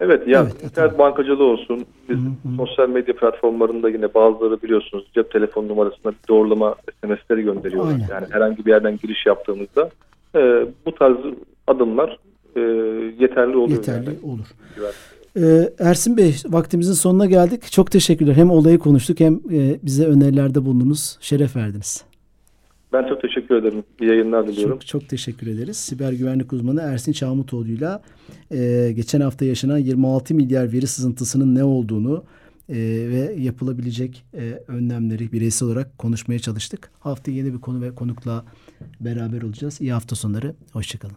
Evet 0.00 0.28
ya 0.28 0.42
evet, 0.42 0.64
internet 0.64 0.90
evet. 0.90 0.98
bankacılığı 0.98 1.44
olsun. 1.44 1.84
Biz 2.08 2.18
hı 2.18 2.22
hı. 2.22 2.56
sosyal 2.56 2.88
medya 2.88 3.16
platformlarında 3.16 3.90
yine 3.90 4.14
bazıları 4.14 4.62
biliyorsunuz 4.62 5.06
cep 5.14 5.30
telefon 5.30 5.68
numarasına 5.68 6.12
bir 6.12 6.28
doğrulama 6.28 6.74
SMS'leri 7.04 7.42
gönderiyorlar. 7.42 7.92
Aynen. 7.92 8.08
Yani 8.10 8.26
herhangi 8.30 8.66
bir 8.66 8.70
yerden 8.70 8.98
giriş 9.02 9.26
yaptığımızda 9.26 9.90
e, 10.34 10.66
bu 10.86 10.94
tarz 10.94 11.16
adımlar 11.66 12.18
e, 12.56 12.60
yeterli 13.20 13.56
oluyor. 13.56 13.78
Yeterli 13.78 14.06
yani. 14.06 14.18
olur. 14.22 14.46
Ee, 15.36 15.72
Ersin 15.78 16.16
Bey 16.16 16.36
vaktimizin 16.46 16.92
sonuna 16.92 17.26
geldik. 17.26 17.72
Çok 17.72 17.90
teşekkürler. 17.90 18.34
Hem 18.34 18.50
olayı 18.50 18.78
konuştuk 18.78 19.20
hem 19.20 19.34
e, 19.34 19.78
bize 19.82 20.06
önerilerde 20.06 20.64
bulundunuz. 20.64 21.18
Şeref 21.20 21.56
verdiniz. 21.56 22.04
Ben 22.92 23.08
çok 23.08 23.22
teşekkür 23.22 23.54
ederim. 23.54 23.84
İyi 24.00 24.08
yayınlar 24.08 24.48
diliyorum. 24.48 24.78
Çok, 24.78 24.86
çok 24.86 25.08
teşekkür 25.08 25.46
ederiz. 25.46 25.76
Siber 25.76 26.12
güvenlik 26.12 26.52
uzmanı 26.52 26.80
Ersin 26.80 27.12
Çağmutoğlu'yla 27.12 28.02
e, 28.50 28.92
geçen 28.96 29.20
hafta 29.20 29.44
yaşanan 29.44 29.78
26 29.78 30.34
milyar 30.34 30.72
veri 30.72 30.86
sızıntısının 30.86 31.54
ne 31.54 31.64
olduğunu 31.64 32.24
e, 32.68 32.76
ve 33.08 33.34
yapılabilecek 33.38 34.24
e, 34.34 34.60
önlemleri 34.68 35.32
bireysel 35.32 35.68
olarak 35.68 35.98
konuşmaya 35.98 36.38
çalıştık. 36.38 36.90
Hafta 37.00 37.30
yeni 37.30 37.54
bir 37.54 37.60
konu 37.60 37.82
ve 37.82 37.94
konukla 37.94 38.44
beraber 39.00 39.42
olacağız. 39.42 39.80
İyi 39.80 39.92
hafta 39.92 40.16
sonları. 40.16 40.54
Hoşçakalın. 40.72 41.16